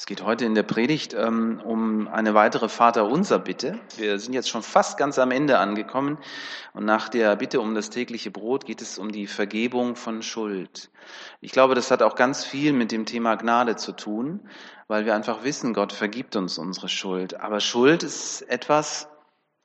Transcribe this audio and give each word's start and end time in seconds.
Es 0.00 0.06
geht 0.06 0.24
heute 0.24 0.46
in 0.46 0.54
der 0.54 0.62
Predigt 0.62 1.12
ähm, 1.12 1.60
um 1.62 2.08
eine 2.08 2.32
weitere 2.32 2.70
Vaterunser-Bitte. 2.70 3.78
Wir 3.98 4.18
sind 4.18 4.32
jetzt 4.32 4.48
schon 4.48 4.62
fast 4.62 4.96
ganz 4.96 5.18
am 5.18 5.30
Ende 5.30 5.58
angekommen 5.58 6.16
und 6.72 6.86
nach 6.86 7.10
der 7.10 7.36
Bitte 7.36 7.60
um 7.60 7.74
das 7.74 7.90
tägliche 7.90 8.30
Brot 8.30 8.64
geht 8.64 8.80
es 8.80 8.98
um 8.98 9.12
die 9.12 9.26
Vergebung 9.26 9.96
von 9.96 10.22
Schuld. 10.22 10.90
Ich 11.42 11.52
glaube, 11.52 11.74
das 11.74 11.90
hat 11.90 12.00
auch 12.00 12.14
ganz 12.14 12.46
viel 12.46 12.72
mit 12.72 12.92
dem 12.92 13.04
Thema 13.04 13.34
Gnade 13.34 13.76
zu 13.76 13.92
tun, 13.92 14.48
weil 14.88 15.04
wir 15.04 15.14
einfach 15.14 15.44
wissen, 15.44 15.74
Gott 15.74 15.92
vergibt 15.92 16.34
uns 16.34 16.56
unsere 16.56 16.88
Schuld. 16.88 17.38
Aber 17.38 17.60
Schuld 17.60 18.02
ist 18.02 18.40
etwas, 18.48 19.06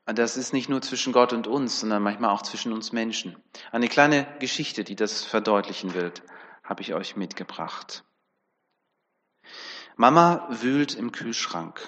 das 0.06 0.36
ist 0.36 0.52
nicht 0.52 0.68
nur 0.68 0.82
zwischen 0.82 1.14
Gott 1.14 1.32
und 1.32 1.48
uns, 1.48 1.80
sondern 1.80 2.04
manchmal 2.04 2.32
auch 2.32 2.42
zwischen 2.42 2.74
uns 2.74 2.92
Menschen. 2.92 3.38
Eine 3.72 3.88
kleine 3.88 4.28
Geschichte, 4.40 4.84
die 4.84 4.98
das 4.98 5.24
verdeutlichen 5.24 5.94
wird, 5.94 6.24
habe 6.62 6.82
ich 6.82 6.94
euch 6.94 7.16
mitgebracht. 7.16 8.04
Mama 9.98 10.48
wühlt 10.50 10.96
im 10.96 11.12
Kühlschrank. 11.12 11.80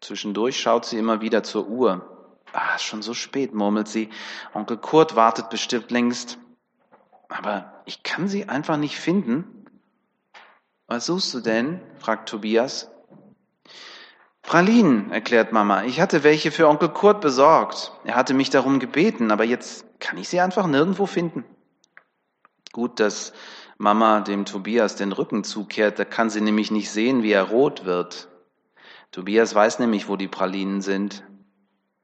Zwischendurch 0.00 0.58
schaut 0.58 0.86
sie 0.86 0.98
immer 0.98 1.20
wieder 1.20 1.42
zur 1.42 1.68
Uhr. 1.68 2.34
Ah, 2.52 2.78
schon 2.78 3.02
so 3.02 3.12
spät, 3.12 3.52
murmelt 3.52 3.88
sie. 3.88 4.08
Onkel 4.54 4.78
Kurt 4.78 5.16
wartet 5.16 5.50
bestimmt 5.50 5.90
längst. 5.90 6.38
Aber 7.28 7.82
ich 7.84 8.02
kann 8.02 8.28
sie 8.28 8.48
einfach 8.48 8.78
nicht 8.78 8.98
finden. 8.98 9.66
Was 10.86 11.06
suchst 11.06 11.34
du 11.34 11.40
denn? 11.40 11.80
fragt 11.98 12.28
Tobias. 12.28 12.90
Pralinen, 14.42 15.10
erklärt 15.10 15.52
Mama. 15.52 15.82
Ich 15.82 16.00
hatte 16.00 16.22
welche 16.22 16.52
für 16.52 16.68
Onkel 16.68 16.88
Kurt 16.88 17.20
besorgt. 17.20 17.92
Er 18.04 18.14
hatte 18.14 18.32
mich 18.32 18.48
darum 18.48 18.78
gebeten, 18.78 19.30
aber 19.30 19.44
jetzt 19.44 19.84
kann 19.98 20.16
ich 20.16 20.28
sie 20.28 20.40
einfach 20.40 20.66
nirgendwo 20.66 21.04
finden. 21.06 21.44
Gut, 22.72 23.00
dass 23.00 23.32
Mama 23.78 24.20
dem 24.20 24.44
Tobias 24.44 24.96
den 24.96 25.12
Rücken 25.12 25.44
zukehrt, 25.44 25.98
da 25.98 26.04
kann 26.04 26.30
sie 26.30 26.40
nämlich 26.40 26.70
nicht 26.70 26.90
sehen, 26.90 27.22
wie 27.22 27.32
er 27.32 27.44
rot 27.44 27.84
wird. 27.84 28.28
Tobias 29.12 29.54
weiß 29.54 29.78
nämlich, 29.78 30.08
wo 30.08 30.16
die 30.16 30.28
Pralinen 30.28 30.80
sind. 30.80 31.24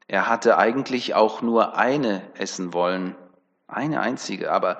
Er 0.07 0.27
hatte 0.27 0.57
eigentlich 0.57 1.15
auch 1.15 1.41
nur 1.41 1.75
eine 1.75 2.21
essen 2.35 2.73
wollen, 2.73 3.15
eine 3.67 4.01
einzige, 4.01 4.51
aber 4.51 4.79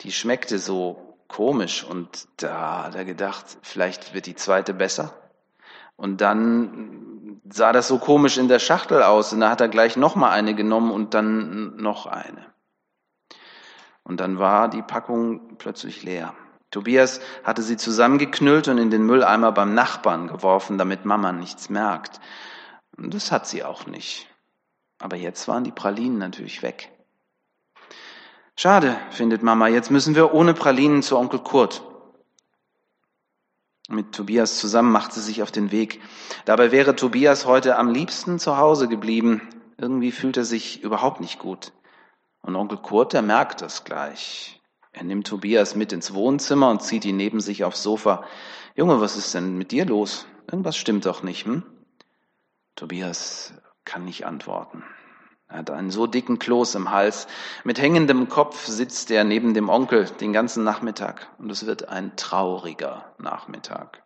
die 0.00 0.12
schmeckte 0.12 0.58
so 0.58 1.18
komisch 1.28 1.84
und 1.84 2.28
da 2.36 2.84
hat 2.84 2.94
er 2.94 3.04
gedacht, 3.04 3.44
vielleicht 3.62 4.14
wird 4.14 4.26
die 4.26 4.34
zweite 4.34 4.74
besser. 4.74 5.14
Und 5.96 6.20
dann 6.20 7.40
sah 7.48 7.72
das 7.72 7.88
so 7.88 7.98
komisch 7.98 8.36
in 8.36 8.48
der 8.48 8.58
Schachtel 8.58 9.02
aus 9.02 9.32
und 9.32 9.40
da 9.40 9.50
hat 9.50 9.60
er 9.60 9.68
gleich 9.68 9.96
noch 9.96 10.16
mal 10.16 10.30
eine 10.30 10.54
genommen 10.54 10.90
und 10.90 11.14
dann 11.14 11.76
noch 11.76 12.06
eine. 12.06 12.53
Und 14.04 14.20
dann 14.20 14.38
war 14.38 14.68
die 14.68 14.82
Packung 14.82 15.56
plötzlich 15.58 16.02
leer. 16.02 16.34
Tobias 16.70 17.20
hatte 17.42 17.62
sie 17.62 17.76
zusammengeknüllt 17.76 18.68
und 18.68 18.78
in 18.78 18.90
den 18.90 19.06
Mülleimer 19.06 19.52
beim 19.52 19.74
Nachbarn 19.74 20.28
geworfen, 20.28 20.76
damit 20.76 21.04
Mama 21.04 21.32
nichts 21.32 21.70
merkt. 21.70 22.20
Und 22.96 23.14
das 23.14 23.32
hat 23.32 23.46
sie 23.46 23.64
auch 23.64 23.86
nicht. 23.86 24.28
Aber 24.98 25.16
jetzt 25.16 25.48
waren 25.48 25.64
die 25.64 25.72
Pralinen 25.72 26.18
natürlich 26.18 26.62
weg. 26.62 26.90
Schade, 28.56 28.96
findet 29.10 29.42
Mama, 29.42 29.68
jetzt 29.68 29.90
müssen 29.90 30.14
wir 30.14 30.32
ohne 30.32 30.54
Pralinen 30.54 31.02
zu 31.02 31.16
Onkel 31.16 31.40
Kurt. 31.40 31.82
Mit 33.88 34.12
Tobias 34.12 34.58
zusammen 34.58 34.92
macht 34.92 35.12
sie 35.12 35.20
sich 35.20 35.42
auf 35.42 35.50
den 35.50 35.70
Weg. 35.70 36.00
Dabei 36.44 36.72
wäre 36.72 36.96
Tobias 36.96 37.46
heute 37.46 37.76
am 37.76 37.90
liebsten 37.90 38.38
zu 38.38 38.56
Hause 38.56 38.88
geblieben. 38.88 39.42
Irgendwie 39.76 40.12
fühlt 40.12 40.36
er 40.36 40.44
sich 40.44 40.82
überhaupt 40.82 41.20
nicht 41.20 41.38
gut. 41.38 41.72
Und 42.44 42.56
Onkel 42.56 42.76
Kurt, 42.76 43.14
der 43.14 43.22
merkt 43.22 43.62
das 43.62 43.84
gleich. 43.84 44.60
Er 44.92 45.02
nimmt 45.02 45.26
Tobias 45.26 45.74
mit 45.74 45.94
ins 45.94 46.12
Wohnzimmer 46.12 46.68
und 46.70 46.82
zieht 46.82 47.06
ihn 47.06 47.16
neben 47.16 47.40
sich 47.40 47.64
aufs 47.64 47.82
Sofa. 47.82 48.24
Junge, 48.76 49.00
was 49.00 49.16
ist 49.16 49.34
denn 49.34 49.56
mit 49.56 49.72
dir 49.72 49.86
los? 49.86 50.26
Irgendwas 50.46 50.76
stimmt 50.76 51.06
doch 51.06 51.22
nicht, 51.22 51.46
hm? 51.46 51.62
Tobias 52.76 53.54
kann 53.86 54.04
nicht 54.04 54.26
antworten. 54.26 54.84
Er 55.48 55.58
hat 55.58 55.70
einen 55.70 55.90
so 55.90 56.06
dicken 56.06 56.38
Kloß 56.38 56.74
im 56.74 56.90
Hals. 56.90 57.28
Mit 57.64 57.80
hängendem 57.80 58.28
Kopf 58.28 58.66
sitzt 58.66 59.10
er 59.10 59.24
neben 59.24 59.54
dem 59.54 59.70
Onkel 59.70 60.04
den 60.04 60.34
ganzen 60.34 60.64
Nachmittag. 60.64 61.30
Und 61.38 61.50
es 61.50 61.64
wird 61.64 61.88
ein 61.88 62.14
trauriger 62.16 63.14
Nachmittag. 63.16 64.02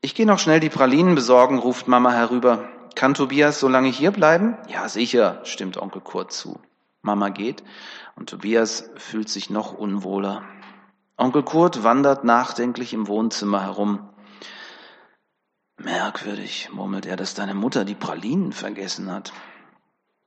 Ich 0.00 0.16
gehe 0.16 0.26
noch 0.26 0.40
schnell 0.40 0.58
die 0.58 0.68
Pralinen 0.68 1.14
besorgen, 1.14 1.58
ruft 1.58 1.86
Mama 1.86 2.12
herüber. 2.12 2.68
Kann 2.96 3.12
Tobias 3.12 3.60
so 3.60 3.68
lange 3.68 3.90
hier 3.90 4.10
bleiben? 4.10 4.56
Ja, 4.68 4.88
sicher, 4.88 5.40
stimmt 5.44 5.76
Onkel 5.76 6.00
Kurt 6.00 6.32
zu. 6.32 6.58
Mama 7.02 7.28
geht 7.28 7.62
und 8.16 8.30
Tobias 8.30 8.90
fühlt 8.96 9.28
sich 9.28 9.50
noch 9.50 9.74
unwohler. 9.74 10.42
Onkel 11.18 11.42
Kurt 11.42 11.84
wandert 11.84 12.24
nachdenklich 12.24 12.94
im 12.94 13.06
Wohnzimmer 13.06 13.62
herum. 13.62 14.08
Merkwürdig, 15.76 16.70
murmelt 16.72 17.04
er, 17.04 17.16
dass 17.16 17.34
deine 17.34 17.52
Mutter 17.52 17.84
die 17.84 17.94
Pralinen 17.94 18.52
vergessen 18.52 19.12
hat. 19.12 19.34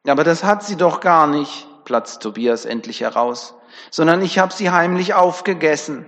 Aber 0.08 0.24
das 0.24 0.44
hat 0.44 0.64
sie 0.64 0.76
doch 0.76 1.00
gar 1.00 1.26
nicht, 1.26 1.68
platzt 1.86 2.22
Tobias 2.22 2.66
endlich 2.66 3.02
heraus, 3.02 3.56
sondern 3.90 4.22
ich 4.22 4.38
habe 4.38 4.54
sie 4.54 4.70
heimlich 4.70 5.16
aufgegessen. 5.16 6.08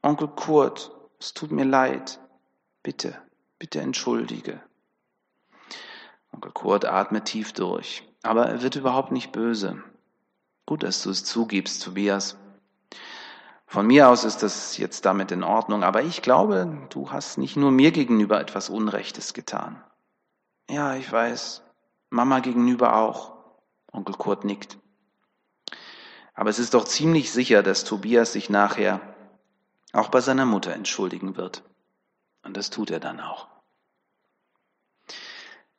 Onkel 0.00 0.28
Kurt, 0.28 0.92
es 1.18 1.34
tut 1.34 1.50
mir 1.50 1.66
leid. 1.66 2.18
Bitte, 2.82 3.20
bitte 3.58 3.82
entschuldige. 3.82 4.62
Onkel 6.32 6.52
Kurt 6.52 6.84
atmet 6.84 7.24
tief 7.26 7.52
durch, 7.52 8.08
aber 8.22 8.46
er 8.46 8.62
wird 8.62 8.76
überhaupt 8.76 9.12
nicht 9.12 9.32
böse. 9.32 9.82
Gut, 10.66 10.82
dass 10.82 11.02
du 11.02 11.10
es 11.10 11.24
zugibst, 11.24 11.82
Tobias. 11.82 12.36
Von 13.66 13.86
mir 13.86 14.08
aus 14.08 14.24
ist 14.24 14.42
das 14.42 14.78
jetzt 14.78 15.04
damit 15.04 15.30
in 15.32 15.44
Ordnung, 15.44 15.84
aber 15.84 16.02
ich 16.02 16.22
glaube, 16.22 16.86
du 16.90 17.12
hast 17.12 17.38
nicht 17.38 17.56
nur 17.56 17.70
mir 17.70 17.92
gegenüber 17.92 18.40
etwas 18.40 18.68
Unrechtes 18.68 19.32
getan. 19.32 19.82
Ja, 20.68 20.94
ich 20.96 21.10
weiß. 21.10 21.62
Mama 22.10 22.40
gegenüber 22.40 22.96
auch. 22.96 23.36
Onkel 23.92 24.14
Kurt 24.16 24.44
nickt. 24.44 24.78
Aber 26.34 26.50
es 26.50 26.58
ist 26.58 26.74
doch 26.74 26.84
ziemlich 26.84 27.32
sicher, 27.32 27.62
dass 27.62 27.84
Tobias 27.84 28.32
sich 28.32 28.50
nachher 28.50 29.00
auch 29.92 30.08
bei 30.08 30.20
seiner 30.20 30.46
Mutter 30.46 30.72
entschuldigen 30.72 31.36
wird. 31.36 31.62
Und 32.42 32.56
das 32.56 32.70
tut 32.70 32.90
er 32.90 33.00
dann 33.00 33.20
auch. 33.20 33.48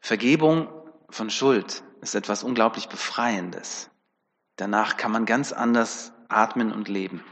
Vergebung 0.02 0.68
von 1.10 1.30
Schuld 1.30 1.84
ist 2.02 2.16
etwas 2.16 2.44
unglaublich 2.44 2.90
Befreiendes. 2.90 3.92
Danach 4.56 4.98
kann 4.98 5.12
man 5.12 5.26
ganz 5.26 5.54
anders 5.54 6.12
atmen 6.28 6.72
und 6.72 6.88
leben. 6.88 7.24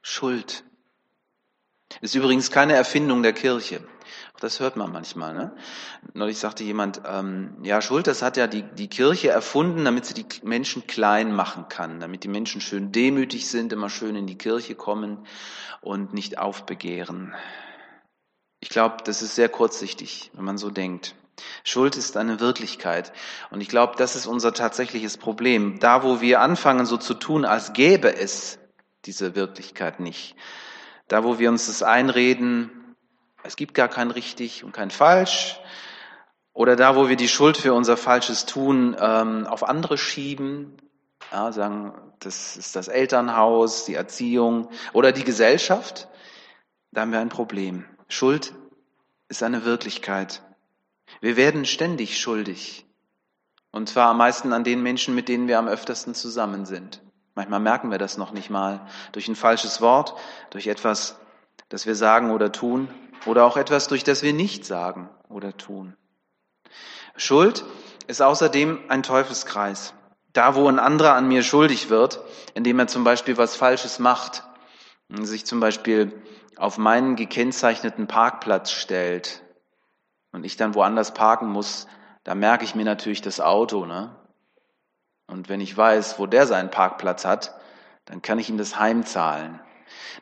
Schuld 0.00 0.64
ist 2.00 2.14
übrigens 2.14 2.50
keine 2.50 2.74
Erfindung 2.74 3.22
der 3.22 3.32
Kirche. 3.34 3.86
Das 4.40 4.60
hört 4.60 4.76
man 4.76 4.92
manchmal. 4.92 5.34
Ne? 5.34 5.56
Neulich 6.14 6.38
sagte 6.38 6.64
jemand, 6.64 7.02
ähm, 7.06 7.56
ja, 7.62 7.80
Schuld, 7.82 8.06
das 8.06 8.22
hat 8.22 8.36
ja 8.36 8.46
die, 8.46 8.62
die 8.62 8.88
Kirche 8.88 9.30
erfunden, 9.30 9.84
damit 9.84 10.06
sie 10.06 10.14
die 10.14 10.26
Menschen 10.42 10.86
klein 10.86 11.34
machen 11.34 11.68
kann, 11.68 12.00
damit 12.00 12.24
die 12.24 12.28
Menschen 12.28 12.60
schön 12.60 12.92
demütig 12.92 13.48
sind, 13.48 13.72
immer 13.72 13.90
schön 13.90 14.16
in 14.16 14.26
die 14.26 14.38
Kirche 14.38 14.74
kommen 14.74 15.26
und 15.80 16.12
nicht 16.12 16.38
aufbegehren. 16.38 17.34
Ich 18.60 18.68
glaube, 18.68 18.96
das 19.04 19.22
ist 19.22 19.34
sehr 19.34 19.48
kurzsichtig, 19.48 20.30
wenn 20.34 20.44
man 20.44 20.58
so 20.58 20.70
denkt. 20.70 21.14
Schuld 21.64 21.96
ist 21.96 22.16
eine 22.16 22.40
Wirklichkeit. 22.40 23.12
Und 23.50 23.60
ich 23.60 23.68
glaube, 23.68 23.94
das 23.96 24.16
ist 24.16 24.26
unser 24.26 24.54
tatsächliches 24.54 25.18
Problem. 25.18 25.78
Da, 25.78 26.02
wo 26.02 26.20
wir 26.20 26.40
anfangen, 26.40 26.86
so 26.86 26.96
zu 26.96 27.14
tun, 27.14 27.44
als 27.44 27.72
gäbe 27.72 28.14
es 28.14 28.58
diese 29.04 29.34
Wirklichkeit 29.34 30.00
nicht. 30.00 30.36
Da, 31.08 31.24
wo 31.24 31.38
wir 31.38 31.50
uns 31.50 31.66
das 31.66 31.82
einreden, 31.82 32.70
es 33.42 33.56
gibt 33.56 33.74
gar 33.74 33.88
kein 33.88 34.10
richtig 34.10 34.64
und 34.64 34.72
kein 34.72 34.90
falsch. 34.90 35.60
Oder 36.52 36.74
da, 36.74 36.96
wo 36.96 37.08
wir 37.08 37.16
die 37.16 37.28
Schuld 37.28 37.56
für 37.56 37.74
unser 37.74 37.96
falsches 37.96 38.46
Tun 38.46 38.96
ähm, 38.98 39.46
auf 39.46 39.62
andere 39.62 39.98
schieben, 39.98 40.78
ja, 41.30 41.52
sagen, 41.52 41.92
das 42.20 42.56
ist 42.56 42.76
das 42.76 42.88
Elternhaus, 42.88 43.84
die 43.84 43.94
Erziehung 43.94 44.70
oder 44.92 45.12
die 45.12 45.24
Gesellschaft, 45.24 46.08
da 46.92 47.02
haben 47.02 47.12
wir 47.12 47.20
ein 47.20 47.28
Problem. 47.28 47.84
Schuld 48.08 48.54
ist 49.28 49.42
eine 49.42 49.64
Wirklichkeit. 49.64 50.42
Wir 51.20 51.36
werden 51.36 51.64
ständig 51.64 52.20
schuldig. 52.20 52.86
Und 53.70 53.88
zwar 53.88 54.08
am 54.08 54.18
meisten 54.18 54.52
an 54.52 54.64
den 54.64 54.82
Menschen, 54.82 55.14
mit 55.14 55.28
denen 55.28 55.48
wir 55.48 55.58
am 55.58 55.68
öftersten 55.68 56.14
zusammen 56.14 56.66
sind. 56.66 57.02
Manchmal 57.34 57.60
merken 57.60 57.90
wir 57.90 57.98
das 57.98 58.16
noch 58.16 58.32
nicht 58.32 58.48
mal. 58.48 58.86
Durch 59.12 59.28
ein 59.28 59.36
falsches 59.36 59.80
Wort, 59.80 60.14
durch 60.50 60.66
etwas, 60.68 61.18
das 61.68 61.84
wir 61.84 61.94
sagen 61.94 62.30
oder 62.30 62.52
tun, 62.52 62.88
oder 63.26 63.44
auch 63.44 63.56
etwas, 63.56 63.88
durch 63.88 64.04
das 64.04 64.22
wir 64.22 64.32
nicht 64.32 64.64
sagen 64.64 65.10
oder 65.28 65.56
tun. 65.56 65.96
Schuld 67.16 67.64
ist 68.06 68.22
außerdem 68.22 68.78
ein 68.88 69.02
Teufelskreis. 69.02 69.94
Da, 70.32 70.54
wo 70.54 70.68
ein 70.68 70.78
anderer 70.78 71.14
an 71.14 71.28
mir 71.28 71.42
schuldig 71.42 71.90
wird, 71.90 72.20
indem 72.54 72.78
er 72.78 72.86
zum 72.86 73.04
Beispiel 73.04 73.36
was 73.36 73.56
Falsches 73.56 73.98
macht, 73.98 74.44
sich 75.10 75.46
zum 75.46 75.60
Beispiel 75.60 76.12
auf 76.56 76.78
meinen 76.78 77.16
gekennzeichneten 77.16 78.06
Parkplatz 78.06 78.70
stellt 78.70 79.42
und 80.32 80.44
ich 80.44 80.56
dann 80.56 80.74
woanders 80.74 81.14
parken 81.14 81.48
muss, 81.48 81.86
da 82.24 82.34
merke 82.34 82.64
ich 82.64 82.74
mir 82.74 82.84
natürlich 82.84 83.22
das 83.22 83.40
Auto. 83.40 83.86
Ne? 83.86 84.14
Und 85.26 85.48
wenn 85.48 85.60
ich 85.60 85.76
weiß, 85.76 86.18
wo 86.18 86.26
der 86.26 86.46
seinen 86.46 86.70
Parkplatz 86.70 87.24
hat, 87.24 87.54
dann 88.04 88.22
kann 88.22 88.38
ich 88.38 88.48
ihm 88.48 88.58
das 88.58 88.78
heimzahlen. 88.78 89.60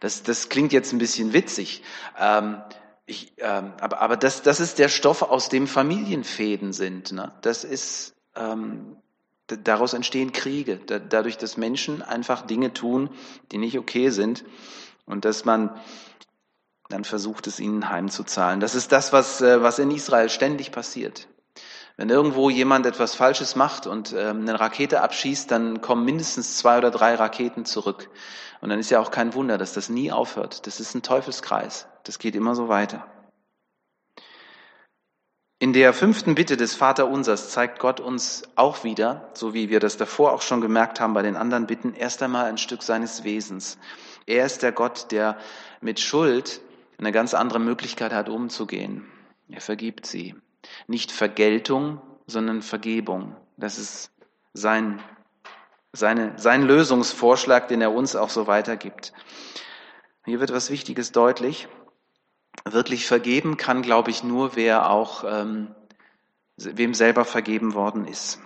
Das, 0.01 0.23
das 0.23 0.49
klingt 0.49 0.73
jetzt 0.73 0.93
ein 0.93 0.99
bisschen 0.99 1.33
witzig. 1.33 1.83
Ähm, 2.19 2.63
ich, 3.07 3.35
ähm, 3.39 3.75
aber 3.81 4.01
aber 4.01 4.17
das, 4.17 4.43
das 4.43 4.61
ist 4.61 4.79
der 4.79 4.89
Stoff, 4.89 5.23
aus 5.23 5.49
dem 5.49 5.67
Familienfäden 5.67 6.73
sind. 6.73 7.13
Ne? 7.13 7.33
Das 7.43 7.65
ist, 7.65 8.15
ähm, 8.35 8.97
daraus 9.47 9.93
entstehen 9.93 10.33
Kriege, 10.33 10.79
da, 10.79 10.99
dadurch, 10.99 11.37
dass 11.37 11.57
Menschen 11.57 12.03
einfach 12.03 12.43
Dinge 12.43 12.73
tun, 12.73 13.11
die 13.53 13.59
nicht 13.59 13.79
okay 13.79 14.09
sind 14.09 14.45
und 15.07 15.25
dass 15.25 15.45
man 15.45 15.79
dann 16.89 17.05
versucht, 17.05 17.47
es 17.47 17.61
ihnen 17.61 17.89
heimzuzahlen. 17.89 18.61
Das 18.61 18.75
ist 18.75 18.93
das, 18.93 19.13
was, 19.13 19.41
äh, 19.41 19.63
was 19.63 19.79
in 19.79 19.91
Israel 19.91 20.29
ständig 20.29 20.71
passiert. 20.71 21.29
Wenn 21.97 22.11
irgendwo 22.11 22.51
jemand 22.51 22.87
etwas 22.87 23.15
Falsches 23.15 23.55
macht 23.55 23.87
und 23.87 24.13
ähm, 24.13 24.41
eine 24.41 24.59
Rakete 24.59 25.01
abschießt, 25.01 25.51
dann 25.51 25.81
kommen 25.81 26.05
mindestens 26.05 26.59
zwei 26.59 26.79
oder 26.79 26.91
drei 26.91 27.15
Raketen 27.15 27.65
zurück. 27.65 28.11
Und 28.61 28.71
dann 28.71 28.81
ist 28.81 28.91
ja 28.91 29.01
auch 29.01 29.11
kein 29.11 29.35
Wunder, 29.35 29.59
dass 29.59 29.75
das 29.75 29.89
nie 29.89 30.11
aufhört. 30.11 30.67
Das 30.67 30.81
ist 30.81 30.95
ein 30.95 31.03
Teufelskreis. 31.03 31.87
Das 32.03 32.19
geht 32.19 32.35
immer 32.35 32.55
so 32.55 32.69
weiter. 32.69 33.07
In 35.61 35.73
der 35.73 35.95
fünften 35.95 36.35
Bitte 36.35 36.57
des 36.57 36.75
Vaterunsers 36.75 37.51
zeigt 37.51 37.79
Gott 37.79 38.01
uns 38.01 38.43
auch 38.57 38.83
wieder, 38.83 39.31
so 39.35 39.55
wie 39.55 39.71
wir 39.71 39.81
das 39.81 39.97
davor 39.97 40.33
auch 40.33 40.43
schon 40.43 40.61
gemerkt 40.61 41.01
haben 41.01 41.15
bei 41.15 41.23
den 41.23 41.37
anderen 41.37 41.67
Bitten, 41.67 41.95
erst 41.95 42.23
einmal 42.23 42.47
ein 42.47 42.59
Stück 42.59 42.83
seines 42.83 43.23
Wesens. 43.23 43.79
Er 44.27 44.47
ist 44.47 44.63
der 44.63 44.73
Gott, 44.73 45.11
der 45.11 45.39
mit 45.81 46.01
Schuld 46.01 46.61
eine 46.99 47.13
ganz 47.13 47.35
andere 47.35 47.59
Möglichkeit 47.59 48.13
hat, 48.13 48.29
umzugehen. 48.29 49.05
Er 49.49 49.61
vergibt 49.61 50.07
sie. 50.07 50.35
Nicht 50.87 51.13
Vergeltung, 51.13 52.01
sondern 52.27 52.63
Vergebung. 52.63 53.37
Das 53.57 53.79
ist 53.79 54.11
sein, 54.53 55.01
seine, 55.93 56.39
sein 56.39 56.63
Lösungsvorschlag, 56.63 57.69
den 57.69 57.81
er 57.81 57.93
uns 57.93 58.17
auch 58.17 58.31
so 58.31 58.47
weitergibt. 58.47 59.13
Hier 60.25 60.41
wird 60.41 60.53
was 60.53 60.71
Wichtiges 60.71 61.13
deutlich. 61.13 61.69
Wirklich 62.65 63.07
vergeben 63.07 63.57
kann, 63.57 63.83
glaube 63.83 64.11
ich, 64.11 64.25
nur 64.25 64.57
wer 64.57 64.89
auch, 64.91 65.25
ähm, 65.27 65.75
wem 66.57 66.95
selber 66.95 67.25
vergeben 67.25 67.75
worden 67.75 68.07
ist. 68.07 68.41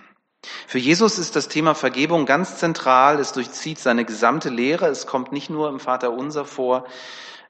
Für 0.67 0.77
Jesus 0.77 1.17
ist 1.17 1.35
das 1.35 1.47
Thema 1.47 1.75
Vergebung 1.75 2.25
ganz 2.25 2.57
zentral. 2.57 3.19
Es 3.19 3.31
durchzieht 3.31 3.79
seine 3.79 4.05
gesamte 4.05 4.49
Lehre. 4.49 4.87
Es 4.87 5.07
kommt 5.07 5.31
nicht 5.31 5.49
nur 5.49 5.69
im 5.69 5.79
Vater 5.79 6.11
Unser 6.11 6.45
vor, 6.45 6.85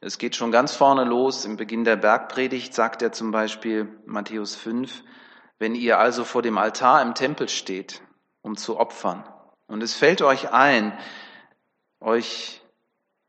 es 0.02 0.18
geht 0.18 0.38
schon 0.38 0.52
ganz 0.52 0.74
vorne 0.74 1.04
los. 1.04 1.46
Im 1.46 1.58
Beginn 1.58 1.84
der 1.84 1.98
Bergpredigt 1.98 2.74
sagt 2.74 3.02
er 3.02 3.12
zum 3.12 3.32
Beispiel 3.32 4.00
Matthäus 4.06 4.56
5, 4.56 5.04
wenn 5.58 5.76
ihr 5.76 6.00
also 6.00 6.24
vor 6.24 6.42
dem 6.42 6.58
Altar 6.58 7.02
im 7.02 7.16
Tempel 7.16 7.50
steht, 7.50 8.02
um 8.42 8.56
zu 8.56 8.78
opfern, 8.78 9.24
und 9.68 9.84
es 9.84 9.94
fällt 9.94 10.22
euch 10.22 10.52
ein, 10.52 10.98
euch, 12.00 12.62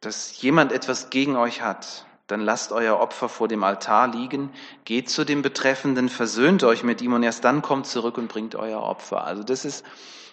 dass 0.00 0.40
jemand 0.40 0.72
etwas 0.72 1.10
gegen 1.10 1.36
euch 1.36 1.60
hat, 1.60 2.06
dann 2.30 2.40
lasst 2.40 2.72
euer 2.72 2.98
Opfer 2.98 3.28
vor 3.28 3.48
dem 3.48 3.64
Altar 3.64 4.08
liegen, 4.08 4.50
geht 4.84 5.10
zu 5.10 5.24
dem 5.24 5.42
Betreffenden, 5.42 6.08
versöhnt 6.08 6.62
euch 6.64 6.84
mit 6.84 7.02
ihm 7.02 7.12
und 7.12 7.22
erst 7.22 7.44
dann 7.44 7.62
kommt 7.62 7.86
zurück 7.86 8.18
und 8.18 8.28
bringt 8.28 8.54
euer 8.54 8.82
Opfer. 8.82 9.24
Also 9.24 9.42
das 9.42 9.64
ist 9.64 9.84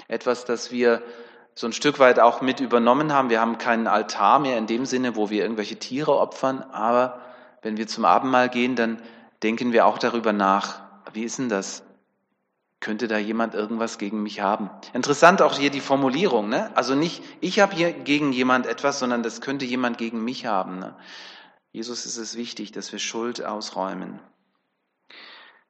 etwas, 0.07 0.45
das 0.45 0.71
wir 0.71 1.01
so 1.55 1.65
ein 1.65 1.73
Stück 1.73 1.97
weit 1.97 2.19
auch 2.19 2.41
mit 2.41 2.59
übernommen 2.59 3.13
haben. 3.13 3.29
Wir 3.31 3.41
haben 3.41 3.57
keinen 3.57 3.87
Altar 3.87 4.39
mehr 4.39 4.57
in 4.57 4.67
dem 4.67 4.85
Sinne, 4.85 5.15
wo 5.15 5.29
wir 5.29 5.41
irgendwelche 5.41 5.77
Tiere 5.77 6.19
opfern, 6.19 6.61
aber 6.71 7.19
wenn 7.63 7.77
wir 7.77 7.87
zum 7.87 8.05
Abendmahl 8.05 8.49
gehen, 8.49 8.75
dann 8.75 9.01
denken 9.41 9.73
wir 9.73 9.87
auch 9.87 9.97
darüber 9.97 10.33
nach, 10.33 10.79
wie 11.13 11.23
ist 11.23 11.39
denn 11.39 11.49
das? 11.49 11.83
Könnte 12.79 13.07
da 13.07 13.17
jemand 13.17 13.55
irgendwas 13.55 13.97
gegen 13.97 14.21
mich 14.21 14.39
haben? 14.39 14.69
Interessant 14.93 15.41
auch 15.41 15.57
hier 15.57 15.71
die 15.71 15.81
Formulierung, 15.81 16.47
ne? 16.47 16.69
Also 16.75 16.93
nicht, 16.93 17.23
ich 17.41 17.59
habe 17.59 17.75
hier 17.75 17.91
gegen 17.91 18.31
jemand 18.31 18.67
etwas, 18.67 18.99
sondern 18.99 19.23
das 19.23 19.41
könnte 19.41 19.65
jemand 19.65 19.97
gegen 19.97 20.23
mich 20.23 20.45
haben. 20.45 20.77
Ne? 20.77 20.93
Jesus 21.71 22.05
ist 22.05 22.17
es 22.17 22.35
wichtig, 22.35 22.71
dass 22.71 22.91
wir 22.91 22.99
Schuld 22.99 23.43
ausräumen. 23.43 24.19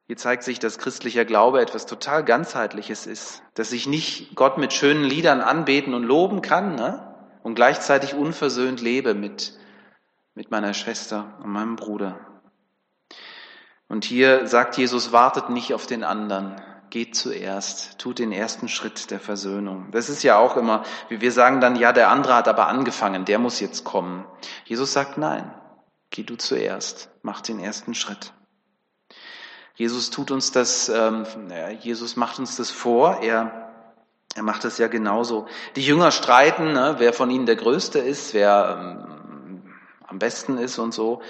Hier 0.08 0.16
zeigt 0.16 0.42
sich, 0.42 0.58
dass 0.58 0.78
christlicher 0.78 1.26
Glaube 1.26 1.60
etwas 1.60 1.84
total 1.84 2.24
ganzheitliches 2.24 3.06
ist, 3.06 3.42
dass 3.52 3.72
ich 3.72 3.86
nicht 3.86 4.34
Gott 4.34 4.56
mit 4.56 4.72
schönen 4.72 5.04
Liedern 5.04 5.42
anbeten 5.42 5.92
und 5.92 6.02
loben 6.02 6.40
kann 6.40 6.76
ne? 6.76 7.14
und 7.42 7.56
gleichzeitig 7.56 8.14
unversöhnt 8.14 8.80
lebe 8.80 9.12
mit, 9.12 9.58
mit 10.34 10.50
meiner 10.50 10.72
Schwester 10.72 11.38
und 11.42 11.50
meinem 11.50 11.76
Bruder. 11.76 12.18
Und 13.86 14.06
hier 14.06 14.46
sagt 14.46 14.78
Jesus, 14.78 15.12
wartet 15.12 15.50
nicht 15.50 15.74
auf 15.74 15.86
den 15.86 16.04
anderen, 16.04 16.58
geht 16.88 17.14
zuerst, 17.14 17.98
tut 17.98 18.18
den 18.18 18.32
ersten 18.32 18.68
Schritt 18.68 19.10
der 19.10 19.20
Versöhnung. 19.20 19.90
Das 19.90 20.08
ist 20.08 20.22
ja 20.22 20.38
auch 20.38 20.56
immer, 20.56 20.84
wie 21.10 21.20
wir 21.20 21.32
sagen 21.32 21.60
dann, 21.60 21.76
ja, 21.76 21.92
der 21.92 22.10
andere 22.10 22.34
hat 22.34 22.48
aber 22.48 22.68
angefangen, 22.68 23.26
der 23.26 23.38
muss 23.38 23.60
jetzt 23.60 23.84
kommen. 23.84 24.24
Jesus 24.64 24.94
sagt, 24.94 25.18
nein, 25.18 25.52
geh 26.10 26.22
du 26.22 26.36
zuerst, 26.36 27.10
mach 27.22 27.40
den 27.40 27.60
ersten 27.60 27.94
Schritt. 27.94 28.32
Jesus 29.74 30.10
tut 30.10 30.32
uns 30.32 30.50
das, 30.50 30.88
ähm, 30.88 31.24
Jesus 31.80 32.16
macht 32.16 32.40
uns 32.40 32.56
das 32.56 32.70
vor. 32.70 33.20
Er, 33.22 33.72
er 34.34 34.42
macht 34.42 34.64
das 34.64 34.78
ja 34.78 34.88
genauso. 34.88 35.46
Die 35.76 35.86
Jünger 35.86 36.10
streiten, 36.10 36.72
ne, 36.72 36.96
wer 36.98 37.12
von 37.12 37.30
ihnen 37.30 37.46
der 37.46 37.54
Größte 37.54 38.00
ist, 38.00 38.34
wer 38.34 38.76
ähm, 38.80 39.72
am 40.06 40.18
besten 40.18 40.58
ist 40.58 40.78
und 40.78 40.92
so. 40.92 41.22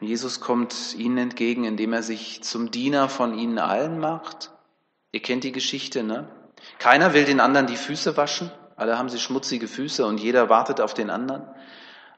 Jesus 0.00 0.40
kommt 0.40 0.94
ihnen 0.98 1.16
entgegen, 1.16 1.64
indem 1.64 1.94
er 1.94 2.02
sich 2.02 2.42
zum 2.42 2.70
Diener 2.70 3.08
von 3.08 3.38
ihnen 3.38 3.58
allen 3.58 3.98
macht. 3.98 4.50
Ihr 5.12 5.22
kennt 5.22 5.44
die 5.44 5.52
Geschichte, 5.52 6.02
ne? 6.02 6.28
Keiner 6.78 7.14
will 7.14 7.24
den 7.24 7.40
anderen 7.40 7.66
die 7.66 7.76
Füße 7.76 8.16
waschen. 8.16 8.50
Alle 8.76 8.98
haben 8.98 9.08
sie 9.08 9.18
schmutzige 9.18 9.68
Füße 9.68 10.04
und 10.04 10.18
jeder 10.18 10.48
wartet 10.48 10.80
auf 10.80 10.92
den 10.92 11.08
anderen. 11.08 11.46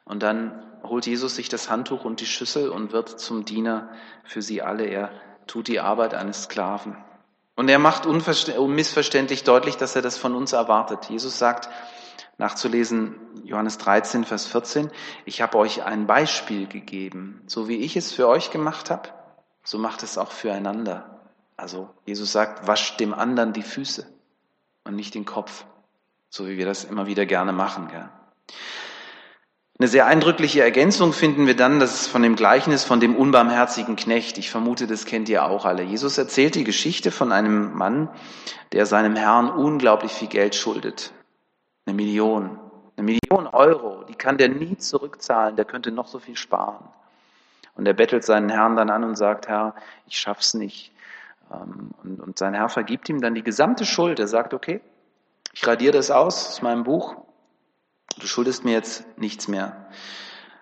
Und 0.04 0.22
dann 0.22 0.64
holt 0.88 1.06
Jesus 1.06 1.36
sich 1.36 1.48
das 1.48 1.70
Handtuch 1.70 2.04
und 2.04 2.20
die 2.20 2.26
Schüssel 2.26 2.70
und 2.70 2.92
wird 2.92 3.20
zum 3.20 3.44
Diener 3.44 3.88
für 4.24 4.42
sie 4.42 4.62
alle. 4.62 4.84
Er 4.84 5.10
tut 5.46 5.68
die 5.68 5.80
Arbeit 5.80 6.14
eines 6.14 6.44
Sklaven. 6.44 6.96
Und 7.54 7.68
er 7.68 7.78
macht 7.78 8.06
unmissverständlich 8.06 9.44
deutlich, 9.44 9.76
dass 9.76 9.96
er 9.96 10.02
das 10.02 10.18
von 10.18 10.34
uns 10.34 10.52
erwartet. 10.52 11.06
Jesus 11.08 11.38
sagt, 11.38 11.70
nachzulesen, 12.38 13.18
Johannes 13.44 13.78
13, 13.78 14.24
Vers 14.24 14.46
14, 14.46 14.90
ich 15.24 15.40
habe 15.40 15.56
euch 15.56 15.84
ein 15.84 16.06
Beispiel 16.06 16.66
gegeben. 16.66 17.42
So 17.46 17.68
wie 17.68 17.76
ich 17.76 17.96
es 17.96 18.12
für 18.12 18.28
euch 18.28 18.50
gemacht 18.50 18.90
habe, 18.90 19.08
so 19.64 19.78
macht 19.78 20.02
es 20.02 20.18
auch 20.18 20.32
füreinander. 20.32 21.20
Also 21.56 21.88
Jesus 22.04 22.32
sagt, 22.32 22.66
wascht 22.66 23.00
dem 23.00 23.14
anderen 23.14 23.54
die 23.54 23.62
Füße 23.62 24.06
und 24.84 24.94
nicht 24.94 25.14
den 25.14 25.24
Kopf, 25.24 25.64
so 26.28 26.46
wie 26.46 26.58
wir 26.58 26.66
das 26.66 26.84
immer 26.84 27.06
wieder 27.06 27.24
gerne 27.24 27.52
machen. 27.52 27.88
Gell? 27.88 28.08
Eine 29.78 29.88
sehr 29.88 30.06
eindrückliche 30.06 30.62
Ergänzung 30.62 31.12
finden 31.12 31.46
wir 31.46 31.54
dann, 31.54 31.80
das 31.80 32.00
ist 32.00 32.06
von 32.06 32.22
dem 32.22 32.34
Gleichnis 32.34 32.82
von 32.82 32.98
dem 32.98 33.14
unbarmherzigen 33.14 33.96
Knecht. 33.96 34.38
Ich 34.38 34.50
vermute, 34.50 34.86
das 34.86 35.04
kennt 35.04 35.28
ihr 35.28 35.44
auch 35.44 35.66
alle. 35.66 35.82
Jesus 35.82 36.16
erzählt 36.16 36.54
die 36.54 36.64
Geschichte 36.64 37.10
von 37.10 37.30
einem 37.30 37.74
Mann, 37.74 38.08
der 38.72 38.86
seinem 38.86 39.16
Herrn 39.16 39.50
unglaublich 39.50 40.12
viel 40.12 40.28
Geld 40.28 40.54
schuldet. 40.54 41.12
Eine 41.84 41.94
Million. 41.94 42.58
Eine 42.96 43.04
Million 43.04 43.46
Euro. 43.48 44.04
Die 44.04 44.14
kann 44.14 44.38
der 44.38 44.48
nie 44.48 44.78
zurückzahlen. 44.78 45.56
Der 45.56 45.66
könnte 45.66 45.92
noch 45.92 46.08
so 46.08 46.20
viel 46.20 46.36
sparen. 46.36 46.88
Und 47.74 47.86
er 47.86 47.92
bettelt 47.92 48.24
seinen 48.24 48.48
Herrn 48.48 48.76
dann 48.76 48.88
an 48.88 49.04
und 49.04 49.16
sagt, 49.16 49.46
Herr, 49.46 49.74
ich 50.06 50.18
schaff's 50.18 50.54
nicht. 50.54 50.90
Ähm, 51.52 51.90
und 52.00 52.38
sein 52.38 52.54
Herr 52.54 52.70
vergibt 52.70 53.10
ihm 53.10 53.20
dann 53.20 53.34
die 53.34 53.44
gesamte 53.44 53.84
Schuld. 53.84 54.18
Er 54.20 54.26
sagt, 54.26 54.54
okay, 54.54 54.80
ich 55.52 55.66
radiere 55.66 55.92
das 55.92 56.10
aus 56.10 56.48
aus 56.48 56.62
meinem 56.62 56.84
Buch 56.84 57.25
Du 58.18 58.26
schuldest 58.26 58.64
mir 58.64 58.72
jetzt 58.72 59.04
nichts 59.18 59.46
mehr. 59.48 59.88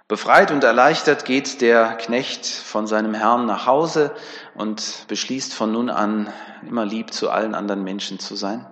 Befreit 0.09 0.51
und 0.51 0.63
erleichtert 0.65 1.25
geht 1.25 1.61
der 1.61 1.97
Knecht 1.97 2.47
von 2.47 2.87
seinem 2.87 3.15
Herrn 3.15 3.47
nach 3.47 3.67
Hause 3.67 4.15
und 4.55 5.07
beschließt 5.09 5.55
von 5.55 5.73
nun 5.73 5.89
an 5.89 6.33
immer 6.67 6.85
lieb 6.85 7.13
zu 7.13 7.31
allen 7.31 7.55
anderen 7.55 7.85
Menschen 7.85 8.19
zu 8.19 8.37
sein. 8.37 8.67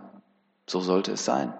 So 0.68 0.80
sollte 0.80 1.12
es 1.12 1.24
sein. 1.24 1.54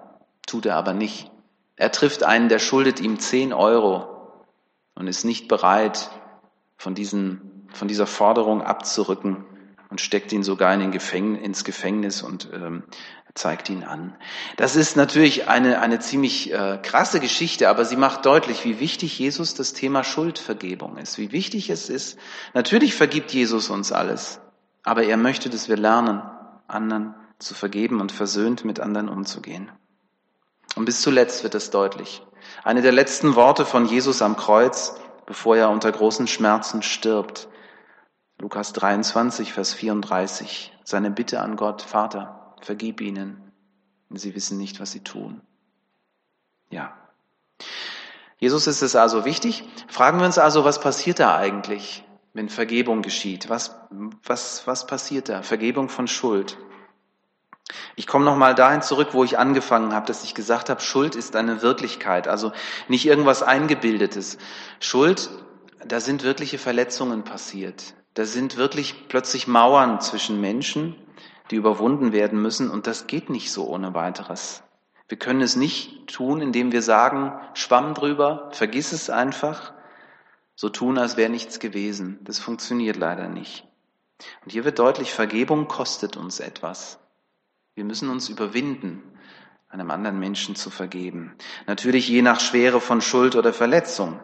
Tut 0.45 0.65
er 0.65 0.75
aber 0.75 0.93
nicht. 0.93 1.31
Er 1.75 1.91
trifft 1.91 2.23
einen, 2.23 2.49
der 2.49 2.59
schuldet 2.59 2.99
ihm 2.99 3.19
zehn 3.19 3.53
Euro 3.53 4.43
und 4.95 5.07
ist 5.07 5.23
nicht 5.23 5.47
bereit, 5.47 6.09
von, 6.77 6.95
diesen, 6.95 7.67
von 7.73 7.87
dieser 7.87 8.05
Forderung 8.05 8.61
abzurücken 8.61 9.45
und 9.89 10.01
steckt 10.01 10.33
ihn 10.33 10.43
sogar 10.43 10.73
in 10.73 10.91
Gefängnis, 10.91 11.41
ins 11.43 11.63
Gefängnis 11.63 12.21
und 12.21 12.49
ähm, 12.53 12.83
zeigt 13.35 13.69
ihn 13.69 13.83
an. 13.83 14.15
Das 14.57 14.75
ist 14.75 14.95
natürlich 14.95 15.47
eine, 15.47 15.81
eine 15.81 15.99
ziemlich 15.99 16.53
äh, 16.53 16.79
krasse 16.81 17.19
Geschichte, 17.19 17.67
aber 17.67 17.83
sie 17.83 17.95
macht 17.95 18.25
deutlich, 18.25 18.63
wie 18.63 18.79
wichtig 18.79 19.17
Jesus 19.17 19.55
das 19.55 19.73
Thema 19.73 20.03
Schuldvergebung 20.03 20.97
ist, 20.97 21.17
wie 21.17 21.31
wichtig 21.31 21.69
es 21.69 21.89
ist. 21.89 22.19
Natürlich 22.53 22.93
vergibt 22.93 23.31
Jesus 23.31 23.69
uns 23.69 23.91
alles, 23.91 24.39
aber 24.83 25.03
er 25.03 25.17
möchte, 25.17 25.49
dass 25.49 25.67
wir 25.67 25.77
lernen, 25.77 26.21
anderen 26.67 27.15
zu 27.39 27.55
vergeben 27.55 28.01
und 28.01 28.11
versöhnt 28.11 28.65
mit 28.65 28.79
anderen 28.79 29.09
umzugehen. 29.09 29.71
Und 30.75 30.85
bis 30.85 31.01
zuletzt 31.01 31.43
wird 31.43 31.55
es 31.55 31.71
deutlich. 31.71 32.23
Eine 32.63 32.81
der 32.81 32.91
letzten 32.91 33.35
Worte 33.35 33.65
von 33.65 33.85
Jesus 33.85 34.21
am 34.21 34.37
Kreuz, 34.37 34.95
bevor 35.25 35.57
er 35.57 35.69
unter 35.69 35.91
großen 35.91 36.27
Schmerzen 36.27 36.83
stirbt. 36.83 37.47
Lukas 38.39 38.73
23, 38.73 39.53
Vers 39.53 39.73
34. 39.73 40.73
Seine 40.83 41.11
Bitte 41.11 41.39
an 41.39 41.55
Gott, 41.55 41.81
Vater, 41.81 42.42
vergib 42.65 43.01
ihnen, 43.01 43.51
denn 44.09 44.17
sie 44.17 44.35
wissen 44.35 44.57
nicht, 44.57 44.79
was 44.79 44.91
sie 44.91 45.01
tun. 45.01 45.41
Ja. 46.69 46.97
Jesus 48.37 48.67
ist 48.67 48.81
es 48.81 48.95
also 48.95 49.25
wichtig. 49.25 49.63
Fragen 49.87 50.19
wir 50.19 50.25
uns 50.25 50.37
also, 50.37 50.65
was 50.65 50.79
passiert 50.79 51.19
da 51.19 51.37
eigentlich, 51.37 52.03
wenn 52.33 52.49
Vergebung 52.49 53.01
geschieht? 53.01 53.49
Was, 53.49 53.75
was, 54.23 54.67
was 54.67 54.87
passiert 54.87 55.29
da? 55.29 55.43
Vergebung 55.43 55.89
von 55.89 56.07
Schuld. 56.07 56.57
Ich 57.95 58.07
komme 58.07 58.25
nochmal 58.25 58.55
dahin 58.55 58.81
zurück, 58.81 59.09
wo 59.11 59.23
ich 59.23 59.37
angefangen 59.37 59.93
habe, 59.93 60.05
dass 60.05 60.23
ich 60.23 60.33
gesagt 60.35 60.69
habe, 60.69 60.81
Schuld 60.81 61.15
ist 61.15 61.35
eine 61.35 61.61
Wirklichkeit, 61.61 62.27
also 62.27 62.51
nicht 62.87 63.05
irgendwas 63.05 63.43
Eingebildetes. 63.43 64.37
Schuld, 64.79 65.29
da 65.85 65.99
sind 65.99 66.23
wirkliche 66.23 66.57
Verletzungen 66.57 67.23
passiert. 67.23 67.93
Da 68.13 68.25
sind 68.25 68.57
wirklich 68.57 69.07
plötzlich 69.07 69.47
Mauern 69.47 70.01
zwischen 70.01 70.41
Menschen, 70.41 70.95
die 71.51 71.55
überwunden 71.55 72.13
werden 72.13 72.41
müssen 72.41 72.69
und 72.69 72.87
das 72.87 73.07
geht 73.07 73.29
nicht 73.29 73.51
so 73.51 73.67
ohne 73.67 73.93
weiteres. 73.93 74.63
Wir 75.07 75.17
können 75.17 75.41
es 75.41 75.55
nicht 75.55 76.07
tun, 76.07 76.41
indem 76.41 76.71
wir 76.71 76.81
sagen, 76.81 77.33
schwamm 77.53 77.93
drüber, 77.93 78.49
vergiss 78.51 78.93
es 78.93 79.09
einfach, 79.09 79.73
so 80.55 80.69
tun, 80.69 80.97
als 80.97 81.17
wäre 81.17 81.29
nichts 81.29 81.59
gewesen. 81.59 82.19
Das 82.23 82.39
funktioniert 82.39 82.95
leider 82.95 83.27
nicht. 83.27 83.67
Und 84.43 84.51
hier 84.51 84.63
wird 84.65 84.79
deutlich, 84.79 85.11
Vergebung 85.11 85.67
kostet 85.67 86.15
uns 86.15 86.39
etwas. 86.39 86.99
Wir 87.75 87.83
müssen 87.83 88.09
uns 88.09 88.29
überwinden, 88.29 89.03
einem 89.69 89.89
anderen 89.89 90.19
Menschen 90.19 90.55
zu 90.55 90.69
vergeben. 90.69 91.35
Natürlich 91.65 92.07
je 92.07 92.21
nach 92.21 92.39
Schwere 92.39 92.79
von 92.79 93.01
Schuld 93.01 93.35
oder 93.35 93.53
Verletzung. 93.53 94.19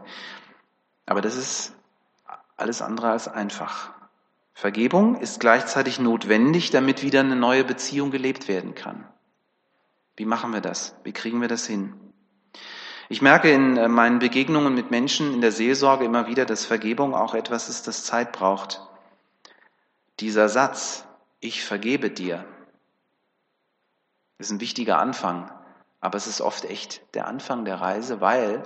Aber 1.07 1.21
das 1.21 1.35
ist 1.35 1.73
alles 2.55 2.81
andere 2.81 3.09
als 3.09 3.27
einfach. 3.27 3.91
Vergebung 4.59 5.15
ist 5.15 5.39
gleichzeitig 5.39 6.01
notwendig, 6.01 6.69
damit 6.69 7.01
wieder 7.01 7.21
eine 7.21 7.37
neue 7.37 7.63
Beziehung 7.63 8.11
gelebt 8.11 8.49
werden 8.49 8.75
kann. 8.75 9.07
Wie 10.17 10.25
machen 10.25 10.51
wir 10.51 10.59
das? 10.59 10.97
Wie 11.05 11.13
kriegen 11.13 11.39
wir 11.39 11.47
das 11.47 11.65
hin? 11.65 11.93
Ich 13.07 13.21
merke 13.21 13.49
in 13.49 13.77
äh, 13.77 13.87
meinen 13.87 14.19
Begegnungen 14.19 14.75
mit 14.75 14.91
Menschen 14.91 15.33
in 15.33 15.39
der 15.39 15.53
Seelsorge 15.53 16.03
immer 16.03 16.27
wieder, 16.27 16.45
dass 16.45 16.65
Vergebung 16.65 17.15
auch 17.15 17.35
etwas 17.35 17.69
ist, 17.69 17.87
das 17.87 18.03
Zeit 18.03 18.33
braucht. 18.33 18.81
Dieser 20.19 20.49
Satz, 20.49 21.05
ich 21.39 21.63
vergebe 21.63 22.11
dir, 22.11 22.43
ist 24.39 24.51
ein 24.51 24.59
wichtiger 24.59 24.99
Anfang, 24.99 25.49
aber 26.01 26.17
es 26.17 26.27
ist 26.27 26.41
oft 26.41 26.65
echt 26.65 27.01
der 27.15 27.27
Anfang 27.27 27.63
der 27.63 27.79
Reise, 27.79 28.19
weil 28.19 28.63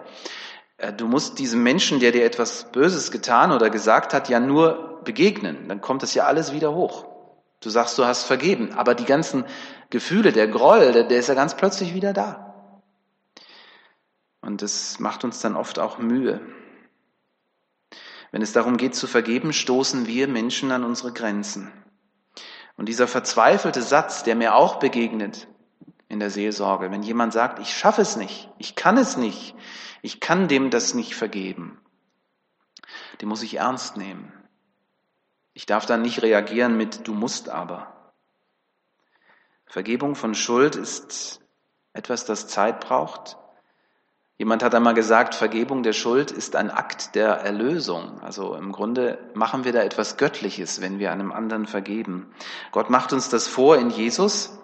du 0.92 1.08
musst 1.08 1.40
diesem 1.40 1.64
Menschen, 1.64 2.00
der 2.00 2.12
dir 2.12 2.26
etwas 2.26 2.72
Böses 2.72 3.12
getan 3.12 3.52
oder 3.52 3.70
gesagt 3.70 4.14
hat, 4.14 4.30
ja 4.30 4.40
nur 4.40 5.02
begegnen. 5.04 5.68
Dann 5.68 5.82
kommt 5.82 6.04
das 6.04 6.14
ja 6.14 6.26
alles 6.26 6.54
wieder 6.54 6.74
hoch. 6.74 7.06
Du 7.62 7.70
sagst, 7.70 7.98
du 7.98 8.06
hast 8.06 8.24
vergeben, 8.24 8.74
aber 8.74 8.94
die 8.94 9.06
ganzen 9.06 9.46
Gefühle, 9.90 10.32
der 10.34 10.48
Groll, 10.48 10.92
der, 10.92 11.04
der 11.06 11.20
ist 11.20 11.30
ja 11.30 11.34
ganz 11.34 11.56
plötzlich 11.56 11.94
wieder 11.94 12.12
da. 12.12 12.74
Und 14.42 14.62
das 14.62 15.00
macht 15.00 15.24
uns 15.24 15.40
dann 15.40 15.56
oft 15.56 15.80
auch 15.80 15.98
Mühe. 15.98 16.42
Wenn 18.32 18.42
es 18.42 18.52
darum 18.52 18.78
geht 18.78 18.96
zu 18.96 19.08
vergeben, 19.08 19.54
stoßen 19.54 20.08
wir 20.08 20.28
Menschen 20.28 20.72
an 20.72 20.84
unsere 20.84 21.14
Grenzen. 21.14 21.72
Und 22.76 22.90
dieser 22.90 23.08
verzweifelte 23.08 23.82
Satz, 23.82 24.24
der 24.24 24.36
mir 24.36 24.56
auch 24.56 24.80
begegnet, 24.80 25.48
in 26.14 26.20
der 26.20 26.30
Seelsorge. 26.30 26.92
Wenn 26.92 27.04
jemand 27.04 27.34
sagt, 27.34 27.60
ich 27.60 27.76
schaffe 27.76 28.02
es 28.02 28.16
nicht, 28.16 28.50
ich 28.58 28.76
kann 28.76 28.98
es 28.98 29.18
nicht, 29.18 29.56
ich 30.02 30.22
kann 30.22 30.48
dem 30.48 30.70
das 30.70 30.94
nicht 30.94 31.16
vergeben, 31.16 31.82
den 33.20 33.28
muss 33.28 33.44
ich 33.44 33.56
ernst 33.56 33.98
nehmen. 33.98 34.32
Ich 35.54 35.66
darf 35.66 35.86
dann 35.86 36.02
nicht 36.02 36.22
reagieren 36.22 36.78
mit 36.78 37.08
du 37.08 37.14
musst 37.14 37.50
aber. 37.50 38.14
Vergebung 39.66 40.16
von 40.16 40.36
Schuld 40.36 40.76
ist 40.76 41.42
etwas, 41.94 42.26
das 42.26 42.48
Zeit 42.48 42.80
braucht. 42.80 43.38
Jemand 44.38 44.64
hat 44.64 44.74
einmal 44.74 44.94
gesagt, 44.94 45.36
Vergebung 45.36 45.84
der 45.84 45.94
Schuld 45.94 46.32
ist 46.32 46.56
ein 46.56 46.72
Akt 46.72 47.16
der 47.16 47.30
Erlösung. 47.36 48.20
Also 48.22 48.56
im 48.56 48.72
Grunde 48.72 49.20
machen 49.36 49.64
wir 49.64 49.72
da 49.72 49.82
etwas 49.82 50.18
Göttliches, 50.18 50.82
wenn 50.82 51.00
wir 51.00 51.12
einem 51.12 51.32
anderen 51.32 51.66
vergeben. 51.66 52.34
Gott 52.72 52.90
macht 52.90 53.14
uns 53.14 53.30
das 53.30 53.48
vor 53.48 53.78
in 53.78 53.90
Jesus 53.90 54.60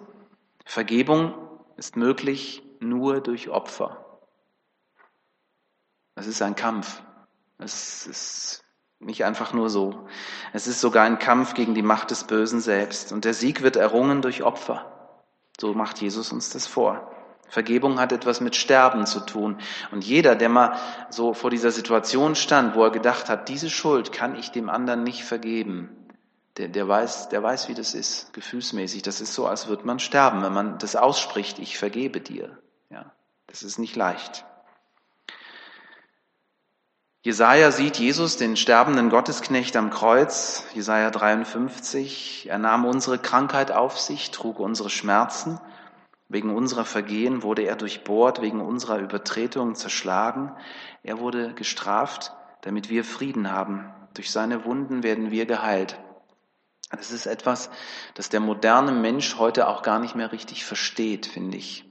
Vergebung 0.66 1.34
ist 1.78 1.96
möglich 1.96 2.63
nur 2.80 3.22
durch 3.22 3.50
Opfer. 3.50 4.20
Es 6.16 6.28
ist 6.28 6.42
ein 6.42 6.56
Kampf. 6.56 7.01
Es 7.58 8.08
ist 8.08 8.63
nicht 9.00 9.24
einfach 9.24 9.54
nur 9.54 9.70
so. 9.70 10.08
Es 10.54 10.68
ist 10.68 10.82
sogar 10.82 11.06
ein 11.06 11.20
Kampf 11.20 11.54
gegen 11.54 11.74
die 11.74 11.82
Macht 11.82 12.12
des 12.12 12.25
Bösen 12.25 12.60
selbst. 12.60 13.12
Und 13.12 13.25
der 13.25 13.34
Sieg 13.34 13.62
wird 13.62 13.78
errungen 13.78 14.22
durch 14.22 14.44
Opfer. 14.44 15.18
So 15.60 15.74
macht 15.74 16.01
Jesus 16.01 16.32
uns 16.32 16.50
das 16.50 16.68
vor. 16.68 17.12
Vergebung 17.50 18.00
hat 18.00 18.12
etwas 18.12 18.42
mit 18.42 18.56
Sterben 18.56 19.06
zu 19.06 19.22
tun. 19.22 19.58
Und 19.92 20.06
jeder, 20.06 20.36
der 20.36 20.50
mal 20.50 20.78
so 21.10 21.34
vor 21.34 21.50
dieser 21.50 21.72
Situation 21.72 22.36
stand, 22.36 22.75
wo 22.75 22.84
er 22.84 22.92
gedacht 22.92 23.30
hat, 23.30 23.50
diese 23.50 23.70
Schuld 23.70 24.12
kann 24.12 24.36
ich 24.36 24.51
dem 24.51 24.70
anderen 24.70 25.04
nicht 25.04 25.24
vergeben, 25.24 25.89
der, 26.60 26.68
der, 26.68 26.88
weiß, 26.89 27.30
der 27.30 27.42
weiß, 27.42 27.70
wie 27.70 27.74
das 27.74 27.94
ist, 27.94 28.34
gefühlsmäßig. 28.34 29.01
Das 29.01 29.22
ist 29.22 29.34
so, 29.34 29.48
als 29.48 29.68
würde 29.68 29.88
man 29.88 30.00
sterben, 30.00 30.44
wenn 30.44 30.54
man 30.54 30.78
das 30.78 30.98
ausspricht, 30.98 31.58
ich 31.58 31.78
vergebe 31.78 32.20
dir. 32.20 32.58
Ja, 32.89 33.13
das 33.48 33.63
ist 33.63 33.80
nicht 33.80 33.96
leicht. 33.96 34.46
Jesaja 37.22 37.72
sieht 37.72 37.98
Jesus, 37.98 38.36
den 38.36 38.58
sterbenden 38.58 39.10
Gottesknecht 39.10 39.78
am 39.78 39.89
Kreuz, 39.89 40.66
Jesaja 40.74 41.12
53. 41.12 42.48
Er 42.50 42.58
nahm 42.58 42.84
unsere 42.84 43.20
Krankheit 43.20 43.72
auf 43.72 43.98
sich, 43.98 44.32
trug 44.32 44.60
unsere 44.60 44.89
Schmerzen. 44.89 45.60
Wegen 46.28 46.54
unserer 46.54 46.86
Vergehen 46.86 47.42
wurde 47.42 47.63
er 47.63 47.78
durchbohrt, 47.78 48.42
wegen 48.42 48.60
unserer 48.60 49.00
Übertretung 49.00 49.75
zerschlagen. 49.75 50.51
Er 51.04 51.20
wurde 51.20 51.54
gestraft, 51.54 52.34
damit 52.62 52.89
wir 52.89 53.06
Frieden 53.06 53.51
haben. 53.51 53.94
Durch 54.13 54.32
seine 54.32 54.66
Wunden 54.66 55.04
werden 55.04 55.32
wir 55.32 55.46
geheilt. 55.46 55.98
Das 56.89 57.12
ist 57.12 57.27
etwas, 57.27 57.69
das 58.15 58.29
der 58.29 58.39
moderne 58.39 58.91
Mensch 58.91 59.38
heute 59.38 59.67
auch 59.67 59.84
gar 59.84 60.00
nicht 60.00 60.15
mehr 60.15 60.31
richtig 60.31 60.65
versteht, 60.65 61.27
finde 61.27 61.58
ich. 61.58 61.86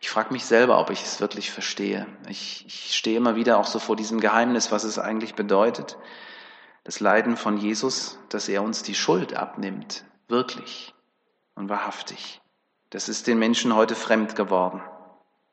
Ich 0.00 0.10
frage 0.10 0.32
mich 0.32 0.44
selber, 0.44 0.78
ob 0.78 0.90
ich 0.90 1.02
es 1.02 1.20
wirklich 1.20 1.50
verstehe. 1.50 2.06
Ich, 2.28 2.64
ich 2.66 2.96
stehe 2.96 3.16
immer 3.16 3.34
wieder 3.34 3.58
auch 3.58 3.66
so 3.66 3.78
vor 3.78 3.96
diesem 3.96 4.20
Geheimnis, 4.20 4.70
was 4.70 4.84
es 4.84 4.98
eigentlich 4.98 5.34
bedeutet. 5.34 5.98
Das 6.84 7.00
Leiden 7.00 7.36
von 7.36 7.58
Jesus, 7.58 8.18
dass 8.28 8.48
er 8.48 8.62
uns 8.62 8.82
die 8.82 8.94
Schuld 8.94 9.34
abnimmt, 9.34 10.04
wirklich 10.28 10.94
und 11.54 11.68
wahrhaftig. 11.68 12.40
Das 12.90 13.08
ist 13.08 13.26
den 13.26 13.38
Menschen 13.38 13.74
heute 13.74 13.94
fremd 13.94 14.36
geworden. 14.36 14.80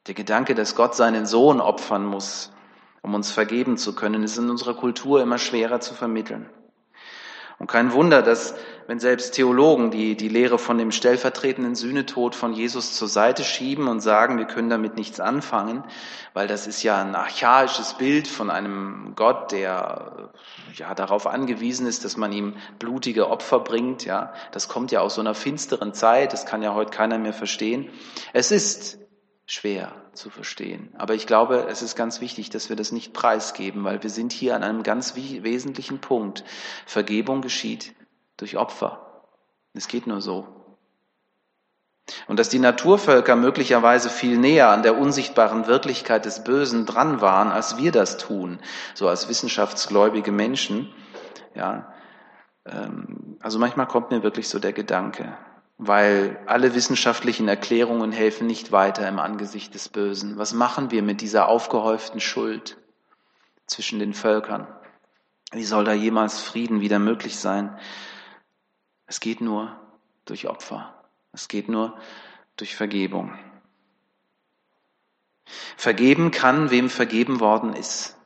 Der 0.07 0.13
Gedanke, 0.13 0.55
dass 0.55 0.75
Gott 0.75 0.95
seinen 0.95 1.25
Sohn 1.25 1.59
opfern 1.59 2.05
muss, 2.05 2.53
um 3.01 3.15
uns 3.15 3.31
vergeben 3.31 3.77
zu 3.77 3.95
können, 3.95 4.23
ist 4.23 4.37
in 4.37 4.49
unserer 4.49 4.75
Kultur 4.75 5.21
immer 5.21 5.39
schwerer 5.39 5.81
zu 5.81 5.93
vermitteln. 5.93 6.49
Und 7.57 7.67
kein 7.67 7.93
Wunder, 7.93 8.21
dass 8.21 8.55
wenn 8.87 8.99
selbst 8.99 9.33
Theologen 9.33 9.89
die, 9.89 10.15
die 10.15 10.27
Lehre 10.27 10.59
von 10.59 10.77
dem 10.77 10.91
stellvertretenden 10.91 11.73
Sühnetod 11.73 12.35
von 12.35 12.53
Jesus 12.53 12.93
zur 12.93 13.07
Seite 13.07 13.43
schieben 13.43 13.87
und 13.87 14.01
sagen, 14.01 14.37
wir 14.37 14.45
können 14.45 14.69
damit 14.69 14.95
nichts 14.95 15.19
anfangen, 15.19 15.83
weil 16.33 16.47
das 16.47 16.67
ist 16.67 16.83
ja 16.83 17.01
ein 17.01 17.15
archaisches 17.15 17.93
Bild 17.95 18.27
von 18.27 18.51
einem 18.51 19.13
Gott, 19.15 19.51
der 19.51 20.29
ja 20.75 20.93
darauf 20.93 21.27
angewiesen 21.27 21.87
ist, 21.87 22.03
dass 22.03 22.17
man 22.17 22.31
ihm 22.33 22.55
blutige 22.77 23.29
Opfer 23.29 23.59
bringt, 23.59 24.05
ja. 24.05 24.33
Das 24.51 24.67
kommt 24.67 24.91
ja 24.91 24.99
aus 24.99 25.15
so 25.15 25.21
einer 25.21 25.33
finsteren 25.33 25.93
Zeit, 25.93 26.33
das 26.33 26.45
kann 26.45 26.61
ja 26.61 26.73
heute 26.73 26.91
keiner 26.91 27.17
mehr 27.17 27.33
verstehen. 27.33 27.89
Es 28.33 28.51
ist 28.51 28.99
schwer 29.45 29.91
zu 30.13 30.29
verstehen. 30.29 30.93
Aber 30.97 31.13
ich 31.13 31.27
glaube, 31.27 31.67
es 31.69 31.81
ist 31.81 31.95
ganz 31.95 32.19
wichtig, 32.19 32.49
dass 32.49 32.69
wir 32.69 32.75
das 32.75 32.91
nicht 32.91 33.13
preisgeben, 33.13 33.83
weil 33.83 34.01
wir 34.01 34.09
sind 34.09 34.33
hier 34.33 34.55
an 34.55 34.63
einem 34.63 34.83
ganz 34.83 35.15
wesentlichen 35.15 35.99
Punkt. 35.99 36.43
Vergebung 36.85 37.41
geschieht 37.41 37.93
durch 38.37 38.57
Opfer. 38.57 39.23
Es 39.73 39.87
geht 39.87 40.07
nur 40.07 40.21
so. 40.21 40.47
Und 42.27 42.39
dass 42.39 42.49
die 42.49 42.59
Naturvölker 42.59 43.35
möglicherweise 43.35 44.09
viel 44.09 44.37
näher 44.37 44.69
an 44.69 44.83
der 44.83 44.97
unsichtbaren 44.97 45.67
Wirklichkeit 45.67 46.25
des 46.25 46.43
Bösen 46.43 46.85
dran 46.85 47.19
waren, 47.21 47.51
als 47.51 47.77
wir 47.77 47.91
das 47.91 48.17
tun, 48.17 48.59
so 48.93 49.07
als 49.07 49.27
wissenschaftsgläubige 49.27 50.31
Menschen, 50.31 50.93
ja, 51.55 51.91
ähm, 52.65 53.37
also 53.41 53.57
manchmal 53.57 53.87
kommt 53.87 54.11
mir 54.11 54.21
wirklich 54.21 54.49
so 54.49 54.59
der 54.59 54.73
Gedanke, 54.73 55.35
weil 55.77 56.39
alle 56.45 56.73
wissenschaftlichen 56.73 57.47
Erklärungen 57.47 58.11
helfen 58.11 58.47
nicht 58.47 58.71
weiter 58.71 59.07
im 59.07 59.19
Angesicht 59.19 59.73
des 59.73 59.89
Bösen. 59.89 60.37
Was 60.37 60.53
machen 60.53 60.91
wir 60.91 61.03
mit 61.03 61.21
dieser 61.21 61.47
aufgehäuften 61.49 62.19
Schuld 62.19 62.77
zwischen 63.67 63.99
den 63.99 64.13
Völkern? 64.13 64.67
Wie 65.51 65.65
soll 65.65 65.83
da 65.83 65.93
jemals 65.93 66.41
Frieden 66.41 66.81
wieder 66.81 66.99
möglich 66.99 67.37
sein? 67.37 67.77
Es 69.05 69.19
geht 69.19 69.41
nur 69.41 69.79
durch 70.25 70.47
Opfer. 70.47 70.93
Es 71.33 71.47
geht 71.47 71.67
nur 71.67 71.97
durch 72.55 72.75
Vergebung. 72.75 73.37
Vergeben 75.77 76.31
kann, 76.31 76.71
wem 76.71 76.89
vergeben 76.89 77.39
worden 77.39 77.73
ist. 77.73 78.17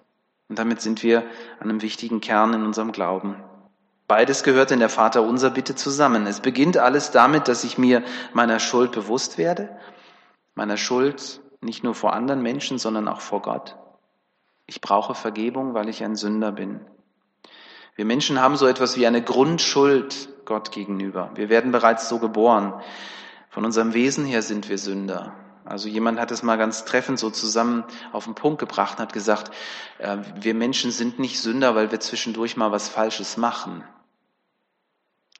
Und 0.48 0.58
damit 0.58 0.82
sind 0.82 1.04
wir 1.04 1.24
an 1.60 1.70
einem 1.70 1.82
wichtigen 1.82 2.22
Kern 2.22 2.54
in 2.54 2.64
unserem 2.64 2.92
Glauben. 2.92 3.36
Beides 4.10 4.42
gehört 4.42 4.72
in 4.72 4.80
der 4.80 4.90
Vater 4.90 5.22
unser 5.22 5.52
Bitte 5.52 5.76
zusammen. 5.76 6.26
Es 6.26 6.40
beginnt 6.40 6.78
alles 6.78 7.12
damit, 7.12 7.48
dass 7.48 7.64
ich 7.64 7.78
mir 7.78 8.02
meiner 8.34 8.60
Schuld 8.60 8.92
bewusst 8.92 9.38
werde, 9.38 9.70
meiner 10.56 10.78
Schuld 10.78 11.42
nicht 11.62 11.84
nur 11.84 11.94
vor 11.94 12.14
anderen 12.14 12.42
Menschen, 12.42 12.80
sondern 12.80 13.08
auch 13.08 13.22
vor 13.22 13.44
Gott. 13.44 13.78
Ich 14.66 14.82
brauche 14.82 15.14
Vergebung, 15.14 15.76
weil 15.76 15.90
ich 15.90 16.04
ein 16.04 16.16
Sünder 16.16 16.52
bin. 16.52 16.80
Wir 17.96 18.06
Menschen 18.06 18.42
haben 18.42 18.56
so 18.56 18.66
etwas 18.66 18.98
wie 18.98 19.06
eine 19.06 19.22
Grundschuld 19.22 20.30
Gott 20.44 20.72
gegenüber. 20.72 21.30
Wir 21.36 21.50
werden 21.50 21.72
bereits 21.72 22.10
so 22.10 22.18
geboren. 22.18 22.74
Von 23.52 23.64
unserem 23.64 23.94
Wesen 23.94 24.26
her 24.26 24.42
sind 24.42 24.70
wir 24.70 24.80
Sünder. 24.80 25.36
Also 25.66 25.88
jemand 25.88 26.20
hat 26.20 26.32
es 26.32 26.42
mal 26.42 26.58
ganz 26.58 26.84
treffend 26.84 27.20
so 27.20 27.30
zusammen 27.30 27.84
auf 28.12 28.26
den 28.26 28.34
Punkt 28.34 28.58
gebracht 28.58 28.98
und 28.98 29.04
hat 29.04 29.14
gesagt, 29.14 29.52
äh, 30.00 30.18
wir 30.42 30.56
Menschen 30.56 30.90
sind 30.90 31.20
nicht 31.20 31.40
Sünder, 31.40 31.76
weil 31.76 31.92
wir 31.92 32.00
zwischendurch 32.00 32.58
mal 32.58 32.72
was 32.72 32.90
Falsches 32.90 33.38
machen, 33.38 33.84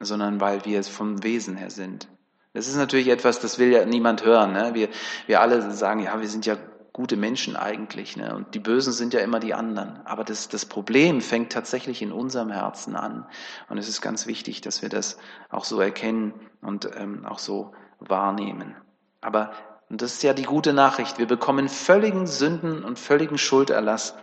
sondern 0.00 0.40
weil 0.40 0.64
wir 0.64 0.80
es 0.80 0.88
vom 0.88 1.22
Wesen 1.22 1.56
her 1.56 1.70
sind. 1.70 2.08
Das 2.52 2.66
ist 2.66 2.76
natürlich 2.76 3.08
etwas, 3.08 3.38
das 3.38 3.58
will 3.58 3.70
ja 3.70 3.84
niemand 3.84 4.24
hören. 4.24 4.52
Ne? 4.52 4.74
Wir, 4.74 4.88
wir 5.26 5.40
alle 5.40 5.70
sagen, 5.70 6.00
ja, 6.00 6.20
wir 6.20 6.28
sind 6.28 6.46
ja 6.46 6.56
gute 6.92 7.16
Menschen 7.16 7.54
eigentlich. 7.54 8.16
Ne? 8.16 8.34
Und 8.34 8.54
die 8.54 8.58
Bösen 8.58 8.92
sind 8.92 9.14
ja 9.14 9.20
immer 9.20 9.38
die 9.38 9.54
anderen. 9.54 10.04
Aber 10.04 10.24
das, 10.24 10.48
das 10.48 10.66
Problem 10.66 11.20
fängt 11.20 11.52
tatsächlich 11.52 12.02
in 12.02 12.10
unserem 12.10 12.50
Herzen 12.50 12.96
an. 12.96 13.26
Und 13.68 13.78
es 13.78 13.88
ist 13.88 14.00
ganz 14.00 14.26
wichtig, 14.26 14.62
dass 14.62 14.82
wir 14.82 14.88
das 14.88 15.16
auch 15.48 15.64
so 15.64 15.80
erkennen 15.80 16.34
und 16.60 16.90
ähm, 16.96 17.24
auch 17.24 17.38
so 17.38 17.72
wahrnehmen. 18.00 18.74
Aber, 19.20 19.52
und 19.88 20.02
das 20.02 20.14
ist 20.14 20.22
ja 20.24 20.32
die 20.32 20.42
gute 20.42 20.72
Nachricht, 20.72 21.18
wir 21.18 21.26
bekommen 21.26 21.68
völligen 21.68 22.26
Sünden 22.26 22.82
und 22.82 22.98
völligen 22.98 23.38
Schulderlass 23.38 24.16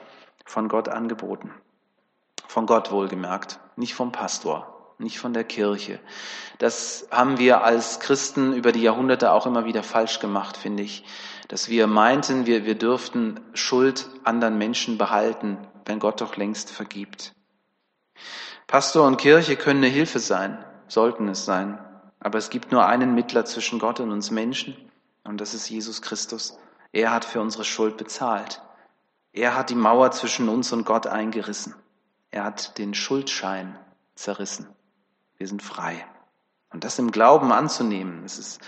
von 0.43 0.67
Gott 0.67 0.89
angeboten. 0.89 1.51
Von 2.47 2.65
Gott 2.65 2.91
wohlgemerkt, 2.91 3.59
nicht 3.77 3.93
vom 3.93 4.11
Pastor 4.11 4.76
nicht 4.99 5.19
von 5.19 5.33
der 5.33 5.43
Kirche. 5.43 5.99
Das 6.59 7.07
haben 7.11 7.37
wir 7.37 7.63
als 7.63 7.99
Christen 7.99 8.53
über 8.53 8.71
die 8.71 8.81
Jahrhunderte 8.81 9.31
auch 9.31 9.45
immer 9.45 9.65
wieder 9.65 9.83
falsch 9.83 10.19
gemacht, 10.19 10.57
finde 10.57 10.83
ich 10.83 11.03
dass 11.47 11.69
wir 11.69 11.87
meinten, 11.87 12.45
wir, 12.45 12.65
wir 12.65 12.75
dürften 12.75 13.39
Schuld 13.53 14.09
anderen 14.23 14.57
Menschen 14.57 14.97
behalten, 14.97 15.57
wenn 15.85 15.99
Gott 15.99 16.21
doch 16.21 16.35
längst 16.35 16.69
vergibt. 16.69 17.33
Pastor 18.67 19.07
und 19.07 19.17
Kirche 19.17 19.55
können 19.55 19.83
eine 19.83 19.93
Hilfe 19.93 20.19
sein, 20.19 20.63
sollten 20.87 21.29
es 21.29 21.45
sein, 21.45 21.79
aber 22.19 22.37
es 22.37 22.49
gibt 22.49 22.71
nur 22.71 22.85
einen 22.85 23.15
Mittler 23.15 23.45
zwischen 23.45 23.79
Gott 23.79 23.99
und 23.99 24.11
uns 24.11 24.29
Menschen, 24.29 24.75
und 25.23 25.39
das 25.39 25.53
ist 25.53 25.69
Jesus 25.69 26.01
Christus. 26.01 26.57
Er 26.91 27.11
hat 27.11 27.25
für 27.25 27.41
unsere 27.41 27.65
Schuld 27.65 27.97
bezahlt. 27.97 28.61
Er 29.33 29.55
hat 29.55 29.69
die 29.69 29.75
Mauer 29.75 30.11
zwischen 30.11 30.47
uns 30.49 30.71
und 30.71 30.85
Gott 30.85 31.05
eingerissen. 31.05 31.75
Er 32.31 32.45
hat 32.45 32.77
den 32.77 32.93
Schuldschein 32.93 33.77
zerrissen. 34.15 34.67
Wir 35.37 35.47
sind 35.47 35.61
frei. 35.61 36.05
Und 36.71 36.83
das 36.83 36.99
im 36.99 37.11
Glauben 37.11 37.51
anzunehmen, 37.51 38.23
das 38.23 38.37
ist 38.37 38.61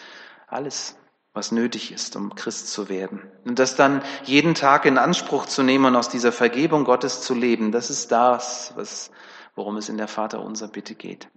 alles 0.47 0.95
was 1.33 1.51
nötig 1.51 1.91
ist, 1.91 2.15
um 2.15 2.35
Christ 2.35 2.71
zu 2.71 2.89
werden. 2.89 3.21
Und 3.45 3.59
das 3.59 3.75
dann 3.75 4.01
jeden 4.23 4.55
Tag 4.55 4.85
in 4.85 4.97
Anspruch 4.97 5.45
zu 5.45 5.63
nehmen 5.63 5.85
und 5.85 5.95
aus 5.95 6.09
dieser 6.09 6.31
Vergebung 6.31 6.83
Gottes 6.85 7.21
zu 7.21 7.33
leben, 7.33 7.71
das 7.71 7.89
ist 7.89 8.11
das, 8.11 8.73
was, 8.75 9.11
worum 9.55 9.77
es 9.77 9.89
in 9.89 9.97
der 9.97 10.07
Vater 10.07 10.41
unser 10.41 10.67
Bitte 10.67 10.95
geht. 10.95 11.29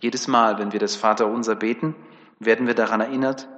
Jedes 0.00 0.28
Mal, 0.28 0.58
wenn 0.58 0.72
wir 0.72 0.80
das 0.80 0.96
Vater 0.96 1.26
unser 1.26 1.56
beten, 1.56 1.94
werden 2.38 2.66
wir 2.66 2.74
daran 2.74 3.00
erinnert, 3.00 3.48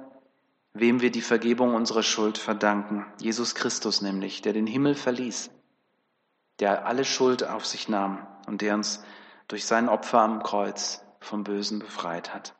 wem 0.73 1.01
wir 1.01 1.11
die 1.11 1.21
Vergebung 1.21 1.73
unserer 1.75 2.03
Schuld 2.03 2.37
verdanken. 2.37 3.05
Jesus 3.19 3.55
Christus 3.55 4.01
nämlich, 4.01 4.41
der 4.41 4.53
den 4.53 4.67
Himmel 4.67 4.95
verließ, 4.95 5.49
der 6.59 6.85
alle 6.85 7.05
Schuld 7.05 7.47
auf 7.47 7.65
sich 7.65 7.89
nahm 7.89 8.25
und 8.47 8.61
der 8.61 8.75
uns 8.75 9.03
durch 9.47 9.65
sein 9.65 9.89
Opfer 9.89 10.19
am 10.19 10.43
Kreuz 10.43 11.03
vom 11.19 11.43
Bösen 11.43 11.79
befreit 11.79 12.33
hat. 12.33 12.53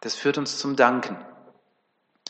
Das 0.00 0.14
führt 0.14 0.38
uns 0.38 0.58
zum 0.58 0.76
Danken. 0.76 1.16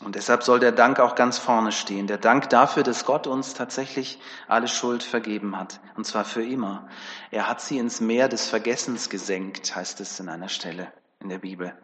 Und 0.03 0.15
deshalb 0.15 0.43
soll 0.43 0.59
der 0.59 0.71
Dank 0.71 0.99
auch 0.99 1.15
ganz 1.15 1.39
vorne 1.39 1.71
stehen. 1.71 2.05
Der 2.05 2.19
Dank 2.19 2.49
dafür, 2.49 2.83
dass 2.83 3.03
Gott 3.03 3.25
uns 3.25 3.55
tatsächlich 3.55 4.19
alle 4.47 4.67
Schuld 4.67 5.01
vergeben 5.01 5.57
hat. 5.57 5.79
Und 5.95 6.05
zwar 6.05 6.23
für 6.23 6.43
immer. 6.43 6.87
Er 7.31 7.47
hat 7.47 7.61
sie 7.61 7.79
ins 7.79 7.99
Meer 7.99 8.29
des 8.29 8.47
Vergessens 8.47 9.09
gesenkt, 9.09 9.75
heißt 9.75 9.99
es 9.99 10.19
in 10.19 10.29
einer 10.29 10.49
Stelle 10.49 10.93
in 11.19 11.29
der 11.29 11.39
Bibel. 11.39 11.75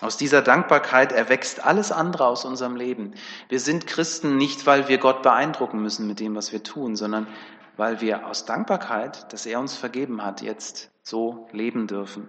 Aus 0.00 0.16
dieser 0.16 0.42
Dankbarkeit 0.42 1.12
erwächst 1.12 1.64
alles 1.64 1.92
andere 1.92 2.26
aus 2.26 2.44
unserem 2.44 2.74
Leben. 2.74 3.14
Wir 3.48 3.60
sind 3.60 3.86
Christen 3.86 4.36
nicht, 4.36 4.66
weil 4.66 4.88
wir 4.88 4.98
Gott 4.98 5.22
beeindrucken 5.22 5.80
müssen 5.80 6.06
mit 6.06 6.18
dem, 6.20 6.34
was 6.34 6.52
wir 6.52 6.62
tun, 6.62 6.96
sondern 6.96 7.28
weil 7.78 8.00
wir 8.00 8.26
aus 8.26 8.44
Dankbarkeit, 8.44 9.32
dass 9.32 9.46
er 9.46 9.60
uns 9.60 9.76
vergeben 9.76 10.22
hat, 10.22 10.42
jetzt 10.42 10.90
so 11.02 11.48
leben 11.52 11.86
dürfen. 11.86 12.28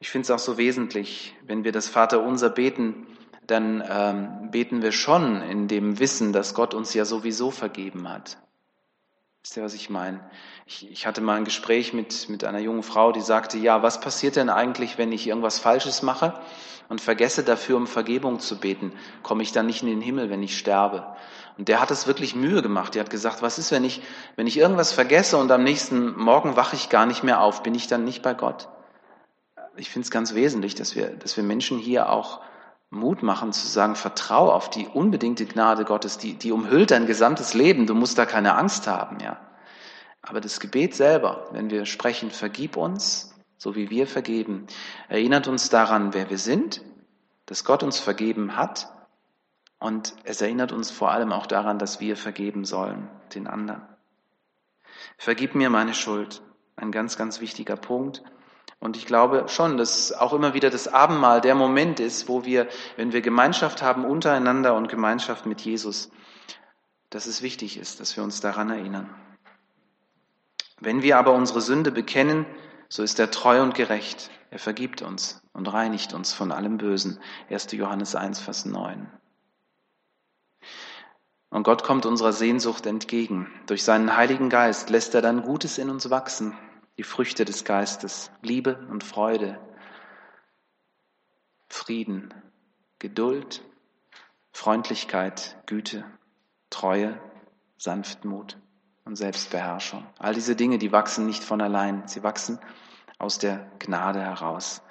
Ich 0.00 0.08
finde 0.08 0.24
es 0.24 0.30
auch 0.30 0.38
so 0.38 0.56
wesentlich, 0.56 1.36
wenn 1.44 1.62
wir 1.62 1.72
das 1.72 1.88
Vaterunser 1.88 2.48
beten, 2.48 3.06
dann 3.46 3.84
ähm, 3.86 4.50
beten 4.50 4.80
wir 4.80 4.92
schon 4.92 5.42
in 5.42 5.68
dem 5.68 5.98
Wissen, 5.98 6.32
dass 6.32 6.54
Gott 6.54 6.72
uns 6.72 6.94
ja 6.94 7.04
sowieso 7.04 7.50
vergeben 7.50 8.08
hat. 8.08 8.38
Wisst 9.48 9.56
ihr, 9.56 9.64
was 9.64 9.72
ich 9.72 9.88
meine? 9.88 10.20
Ich, 10.66 10.90
ich 10.90 11.06
hatte 11.06 11.22
mal 11.22 11.36
ein 11.36 11.46
Gespräch 11.46 11.94
mit, 11.94 12.28
mit 12.28 12.44
einer 12.44 12.58
jungen 12.58 12.82
Frau, 12.82 13.12
die 13.12 13.22
sagte, 13.22 13.56
ja, 13.56 13.82
was 13.82 13.98
passiert 13.98 14.36
denn 14.36 14.50
eigentlich, 14.50 14.98
wenn 14.98 15.10
ich 15.10 15.26
irgendwas 15.26 15.58
Falsches 15.58 16.02
mache 16.02 16.38
und 16.90 17.00
vergesse 17.00 17.42
dafür, 17.42 17.78
um 17.78 17.86
Vergebung 17.86 18.40
zu 18.40 18.60
beten? 18.60 18.92
Komme 19.22 19.42
ich 19.42 19.52
dann 19.52 19.64
nicht 19.64 19.80
in 19.80 19.88
den 19.88 20.02
Himmel, 20.02 20.28
wenn 20.28 20.42
ich 20.42 20.58
sterbe? 20.58 21.16
Und 21.56 21.68
der 21.68 21.80
hat 21.80 21.90
es 21.90 22.06
wirklich 22.06 22.34
Mühe 22.34 22.60
gemacht. 22.60 22.94
Der 22.94 23.00
hat 23.00 23.08
gesagt, 23.08 23.40
was 23.40 23.58
ist, 23.58 23.72
wenn 23.72 23.84
ich, 23.84 24.02
wenn 24.36 24.46
ich 24.46 24.58
irgendwas 24.58 24.92
vergesse 24.92 25.38
und 25.38 25.50
am 25.50 25.64
nächsten 25.64 26.14
Morgen 26.14 26.56
wache 26.56 26.76
ich 26.76 26.90
gar 26.90 27.06
nicht 27.06 27.24
mehr 27.24 27.40
auf? 27.40 27.62
Bin 27.62 27.74
ich 27.74 27.86
dann 27.86 28.04
nicht 28.04 28.20
bei 28.20 28.34
Gott? 28.34 28.68
ich 29.78 29.88
finde 29.88 30.04
es 30.04 30.10
ganz 30.10 30.34
wesentlich, 30.34 30.74
dass 30.74 30.94
wir, 30.94 31.06
dass 31.08 31.38
wir 31.38 31.44
Menschen 31.44 31.78
hier 31.78 32.10
auch 32.10 32.40
Mut 32.90 33.22
machen 33.22 33.52
zu 33.52 33.66
sagen, 33.66 33.96
vertrau 33.96 34.50
auf 34.50 34.70
die 34.70 34.86
unbedingte 34.86 35.44
Gnade 35.44 35.84
Gottes, 35.84 36.18
die, 36.18 36.34
die 36.34 36.52
umhüllt 36.52 36.90
dein 36.90 37.06
gesamtes 37.06 37.54
Leben. 37.54 37.86
Du 37.86 37.94
musst 37.94 38.16
da 38.18 38.24
keine 38.24 38.56
Angst 38.56 38.86
haben, 38.86 39.20
ja. 39.20 39.38
Aber 40.22 40.40
das 40.40 40.60
Gebet 40.60 40.94
selber, 40.94 41.48
wenn 41.52 41.70
wir 41.70 41.86
sprechen, 41.86 42.30
vergib 42.30 42.76
uns, 42.76 43.34
so 43.56 43.74
wie 43.74 43.90
wir 43.90 44.06
vergeben, 44.06 44.66
erinnert 45.08 45.48
uns 45.48 45.68
daran, 45.68 46.14
wer 46.14 46.30
wir 46.30 46.38
sind, 46.38 46.82
dass 47.46 47.64
Gott 47.64 47.82
uns 47.82 47.98
vergeben 47.98 48.56
hat 48.56 48.92
und 49.78 50.14
es 50.24 50.40
erinnert 50.40 50.72
uns 50.72 50.90
vor 50.90 51.12
allem 51.12 51.32
auch 51.32 51.46
daran, 51.46 51.78
dass 51.78 52.00
wir 52.00 52.16
vergeben 52.16 52.64
sollen 52.64 53.08
den 53.34 53.46
anderen. 53.46 53.82
Vergib 55.16 55.54
mir 55.54 55.70
meine 55.70 55.94
Schuld. 55.94 56.42
Ein 56.76 56.92
ganz, 56.92 57.16
ganz 57.16 57.40
wichtiger 57.40 57.76
Punkt. 57.76 58.22
Und 58.80 58.96
ich 58.96 59.06
glaube 59.06 59.48
schon, 59.48 59.76
dass 59.76 60.12
auch 60.12 60.32
immer 60.32 60.54
wieder 60.54 60.70
das 60.70 60.86
Abendmahl 60.86 61.40
der 61.40 61.54
Moment 61.54 61.98
ist, 61.98 62.28
wo 62.28 62.44
wir, 62.44 62.68
wenn 62.96 63.12
wir 63.12 63.22
Gemeinschaft 63.22 63.82
haben 63.82 64.04
untereinander 64.04 64.74
und 64.74 64.88
Gemeinschaft 64.88 65.46
mit 65.46 65.60
Jesus, 65.60 66.10
dass 67.10 67.26
es 67.26 67.42
wichtig 67.42 67.76
ist, 67.78 68.00
dass 68.00 68.16
wir 68.16 68.22
uns 68.22 68.40
daran 68.40 68.70
erinnern. 68.70 69.12
Wenn 70.80 71.02
wir 71.02 71.18
aber 71.18 71.32
unsere 71.32 71.60
Sünde 71.60 71.90
bekennen, 71.90 72.46
so 72.88 73.02
ist 73.02 73.18
er 73.18 73.30
treu 73.30 73.62
und 73.62 73.74
gerecht. 73.74 74.30
Er 74.50 74.60
vergibt 74.60 75.02
uns 75.02 75.42
und 75.52 75.66
reinigt 75.72 76.14
uns 76.14 76.32
von 76.32 76.52
allem 76.52 76.78
Bösen. 76.78 77.18
1. 77.50 77.72
Johannes 77.72 78.14
1, 78.14 78.38
Vers 78.38 78.64
9. 78.64 79.10
Und 81.50 81.62
Gott 81.64 81.82
kommt 81.82 82.06
unserer 82.06 82.32
Sehnsucht 82.32 82.86
entgegen. 82.86 83.50
Durch 83.66 83.82
seinen 83.82 84.16
Heiligen 84.16 84.50
Geist 84.50 84.88
lässt 84.90 85.14
er 85.14 85.22
dann 85.22 85.42
Gutes 85.42 85.78
in 85.78 85.90
uns 85.90 86.10
wachsen, 86.10 86.56
die 86.98 87.04
Früchte 87.04 87.44
des 87.44 87.64
Geistes, 87.64 88.30
Liebe 88.42 88.76
und 88.90 89.04
Freude, 89.04 89.58
Frieden, 91.68 92.34
Geduld, 92.98 93.62
Freundlichkeit, 94.52 95.56
Güte, 95.66 96.04
Treue, 96.70 97.20
Sanftmut 97.76 98.58
und 99.04 99.14
Selbstbeherrschung. 99.14 100.04
All 100.18 100.34
diese 100.34 100.56
Dinge, 100.56 100.78
die 100.78 100.90
wachsen 100.90 101.24
nicht 101.24 101.44
von 101.44 101.60
allein, 101.60 102.08
sie 102.08 102.24
wachsen 102.24 102.58
aus 103.18 103.38
der 103.38 103.70
Gnade 103.78 104.20
heraus. 104.20 104.82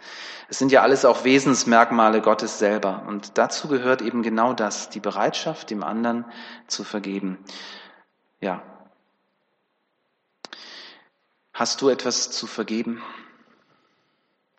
Es 0.47 0.59
sind 0.59 0.71
ja 0.71 0.81
alles 0.81 1.03
auch 1.03 1.25
Wesensmerkmale 1.25 2.21
Gottes 2.21 2.57
selber 2.57 3.03
und 3.07 3.37
dazu 3.37 3.67
gehört 3.67 4.01
eben 4.01 4.23
genau 4.23 4.53
das, 4.53 4.89
die 4.89 5.01
Bereitschaft, 5.01 5.69
dem 5.69 5.83
anderen 5.83 6.25
zu 6.67 6.85
vergeben. 6.85 7.37
Ja, 8.39 8.63
Hast 11.57 11.81
du 11.81 11.89
etwas 11.89 12.29
zu 12.29 12.45
vergeben? 12.45 13.01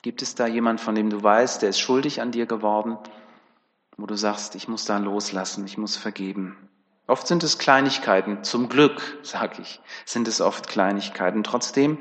Gibt 0.03 0.21
es 0.21 0.35
da 0.35 0.49
jemand, 0.49 0.81
von 0.81 0.97
dem 0.97 1.11
du 1.11 1.23
weißt, 1.23 1.63
der 1.63 1.69
ist 1.69 1.79
schuldig 1.79 2.21
an 2.21 2.33
dir 2.33 2.47
geworden, 2.47 2.99
wo 3.97 4.07
du 4.07 4.17
sagst, 4.17 4.57
ich 4.57 4.67
muss 4.67 4.85
da 4.85 4.99
loslassen, 4.99 5.65
ich 5.65 5.79
muss 5.79 5.97
vergeben? 5.97 6.57
Oft 7.07 7.29
sind 7.29 7.45
es 7.45 7.61
Kleinigkeiten, 7.61 8.43
zum 8.43 8.69
Glück, 8.69 9.01
sag 9.23 9.61
ich, 9.61 9.81
sind 10.07 10.27
es 10.27 10.41
oft 10.41 10.67
Kleinigkeiten. 10.67 11.45
Trotzdem 11.45 11.99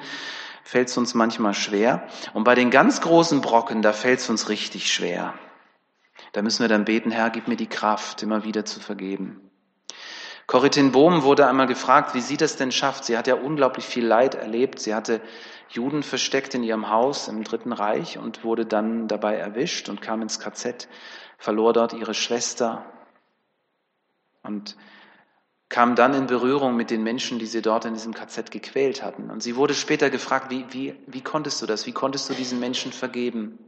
fällt 0.64 0.90
es 0.90 0.98
uns 0.98 1.14
manchmal 1.14 1.54
schwer. 1.54 2.08
Und 2.34 2.44
bei 2.44 2.56
den 2.56 2.72
ganz 2.72 3.00
großen 3.00 3.42
Brocken, 3.42 3.84
da 3.84 3.94
fällt 3.94 4.22
es 4.22 4.32
uns 4.32 4.50
richtig 4.50 4.92
schwer. 4.92 5.36
Da 6.32 6.42
müssen 6.42 6.64
wir 6.64 6.70
dann 6.70 6.86
beten, 6.86 7.12
Herr, 7.12 7.30
gib 7.30 7.48
mir 7.48 7.56
die 7.56 7.70
Kraft, 7.70 8.24
immer 8.24 8.44
wieder 8.46 8.66
zu 8.66 8.80
vergeben. 8.80 9.47
Corrie 10.48 10.90
Bohm 10.90 11.24
wurde 11.24 11.46
einmal 11.46 11.68
gefragt, 11.68 12.16
wie 12.16 12.22
sie 12.22 12.38
das 12.38 12.56
denn 12.56 12.72
schafft. 12.72 13.04
Sie 13.04 13.18
hat 13.18 13.28
ja 13.28 13.36
unglaublich 13.36 13.86
viel 13.86 14.06
Leid 14.06 14.34
erlebt. 14.34 14.80
Sie 14.80 14.96
hatte 14.96 15.22
Juden 15.70 16.04
versteckt 16.04 16.56
in 16.56 16.64
ihrem 16.64 16.90
Haus 16.90 17.28
im 17.28 17.44
Dritten 17.44 17.74
Reich 17.74 18.18
und 18.18 18.46
wurde 18.46 18.66
dann 18.66 19.10
dabei 19.10 19.36
erwischt 19.36 19.90
und 19.90 20.02
kam 20.02 20.22
ins 20.22 20.40
KZ, 20.40 20.88
verlor 21.38 21.74
dort 21.74 21.92
ihre 21.92 22.14
Schwester, 22.14 22.86
und 24.42 24.78
kam 25.68 25.96
dann 25.96 26.14
in 26.14 26.28
Berührung 26.28 26.78
mit 26.78 26.90
den 26.90 27.04
Menschen, 27.04 27.40
die 27.40 27.46
sie 27.46 27.62
dort 27.62 27.84
in 27.84 27.94
diesem 27.94 28.14
KZ 28.14 28.50
gequält 28.50 29.04
hatten. 29.04 29.30
Und 29.30 29.44
sie 29.44 29.58
wurde 29.58 29.74
später 29.74 30.10
gefragt, 30.10 30.50
wie, 30.50 30.66
wie, 30.70 30.96
wie 31.08 31.22
konntest 31.22 31.62
du 31.62 31.66
das? 31.66 31.86
Wie 31.86 31.92
konntest 31.92 32.30
du 32.30 32.34
diesen 32.34 32.62
Menschen 32.62 32.94
vergeben? 32.94 33.60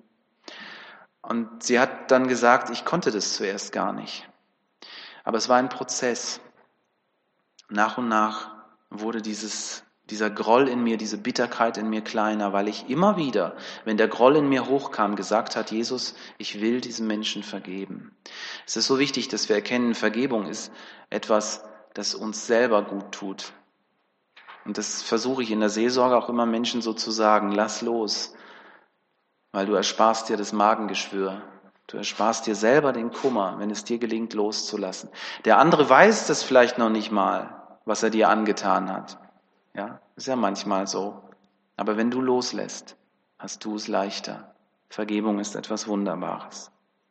Und 1.22 1.62
sie 1.62 1.78
hat 1.78 2.10
dann 2.12 2.30
gesagt, 2.30 2.70
ich 2.70 2.86
konnte 2.86 3.12
das 3.12 3.34
zuerst 3.34 3.74
gar 3.74 3.92
nicht. 3.92 4.30
Aber 5.26 5.38
es 5.38 5.50
war 5.50 5.58
ein 5.58 5.68
Prozess. 5.68 6.40
Nach 7.70 7.98
und 7.98 8.08
nach 8.08 8.52
wurde 8.90 9.22
dieses, 9.22 9.84
dieser 10.10 10.30
Groll 10.30 10.68
in 10.68 10.84
mir, 10.84 10.98
diese 10.98 11.18
Bitterkeit 11.18 11.78
in 11.78 11.90
mir 11.90 12.02
kleiner, 12.02 12.52
weil 12.52 12.68
ich 12.68 12.90
immer 12.90 13.16
wieder, 13.16 13.56
wenn 13.86 13.98
der 13.98 14.08
Groll 14.08 14.36
in 14.36 14.50
mir 14.50 14.68
hochkam, 14.68 15.16
gesagt 15.16 15.56
hat, 15.56 15.72
Jesus, 15.72 16.16
ich 16.38 16.62
will 16.62 16.82
diesem 16.82 17.08
Menschen 17.08 17.44
vergeben. 17.44 18.16
Es 18.66 18.76
ist 18.76 18.88
so 18.88 18.98
wichtig, 18.98 19.28
dass 19.28 19.50
wir 19.50 19.56
erkennen, 19.56 19.94
Vergebung 19.94 20.48
ist 20.48 20.72
etwas, 21.10 21.64
das 21.94 22.16
uns 22.16 22.48
selber 22.48 22.84
gut 22.84 23.12
tut. 23.12 23.54
Und 24.66 24.78
das 24.78 25.02
versuche 25.02 25.44
ich 25.44 25.52
in 25.52 25.60
der 25.60 25.70
Seelsorge 25.70 26.18
auch 26.18 26.30
immer 26.30 26.46
Menschen 26.46 26.82
so 26.82 26.94
zu 26.94 27.12
sagen, 27.12 27.52
lass 27.52 27.82
los, 27.82 28.34
weil 29.52 29.66
du 29.66 29.74
ersparst 29.74 30.30
dir 30.30 30.38
das 30.38 30.54
Magengeschwür. 30.54 31.42
Du 31.88 31.98
ersparst 31.98 32.46
dir 32.46 32.54
selber 32.54 32.94
den 32.94 33.12
Kummer, 33.12 33.56
wenn 33.58 33.72
es 33.72 33.84
dir 33.84 33.98
gelingt, 33.98 34.36
loszulassen. 34.36 35.10
Der 35.46 35.58
andere 35.58 35.90
weiß 35.90 36.28
das 36.28 36.44
vielleicht 36.44 36.78
noch 36.78 36.90
nicht 36.90 37.12
mal, 37.12 37.59
was 37.90 38.04
er 38.04 38.12
dir 38.12 38.30
angetan 38.30 38.92
hat. 38.92 39.18
Ja, 39.74 40.00
ist 40.16 40.28
ja 40.28 40.36
manchmal 40.36 40.86
so. 40.86 41.24
Aber 41.76 41.98
wenn 41.98 42.12
du 42.12 42.22
loslässt, 42.22 42.96
hast 43.40 43.66
du 43.66 43.76
es 43.76 43.88
leichter. 43.88 44.54
Vergebung 44.90 45.40
ist 45.40 45.56
etwas 45.56 45.88
Wunderbares. 45.88 46.72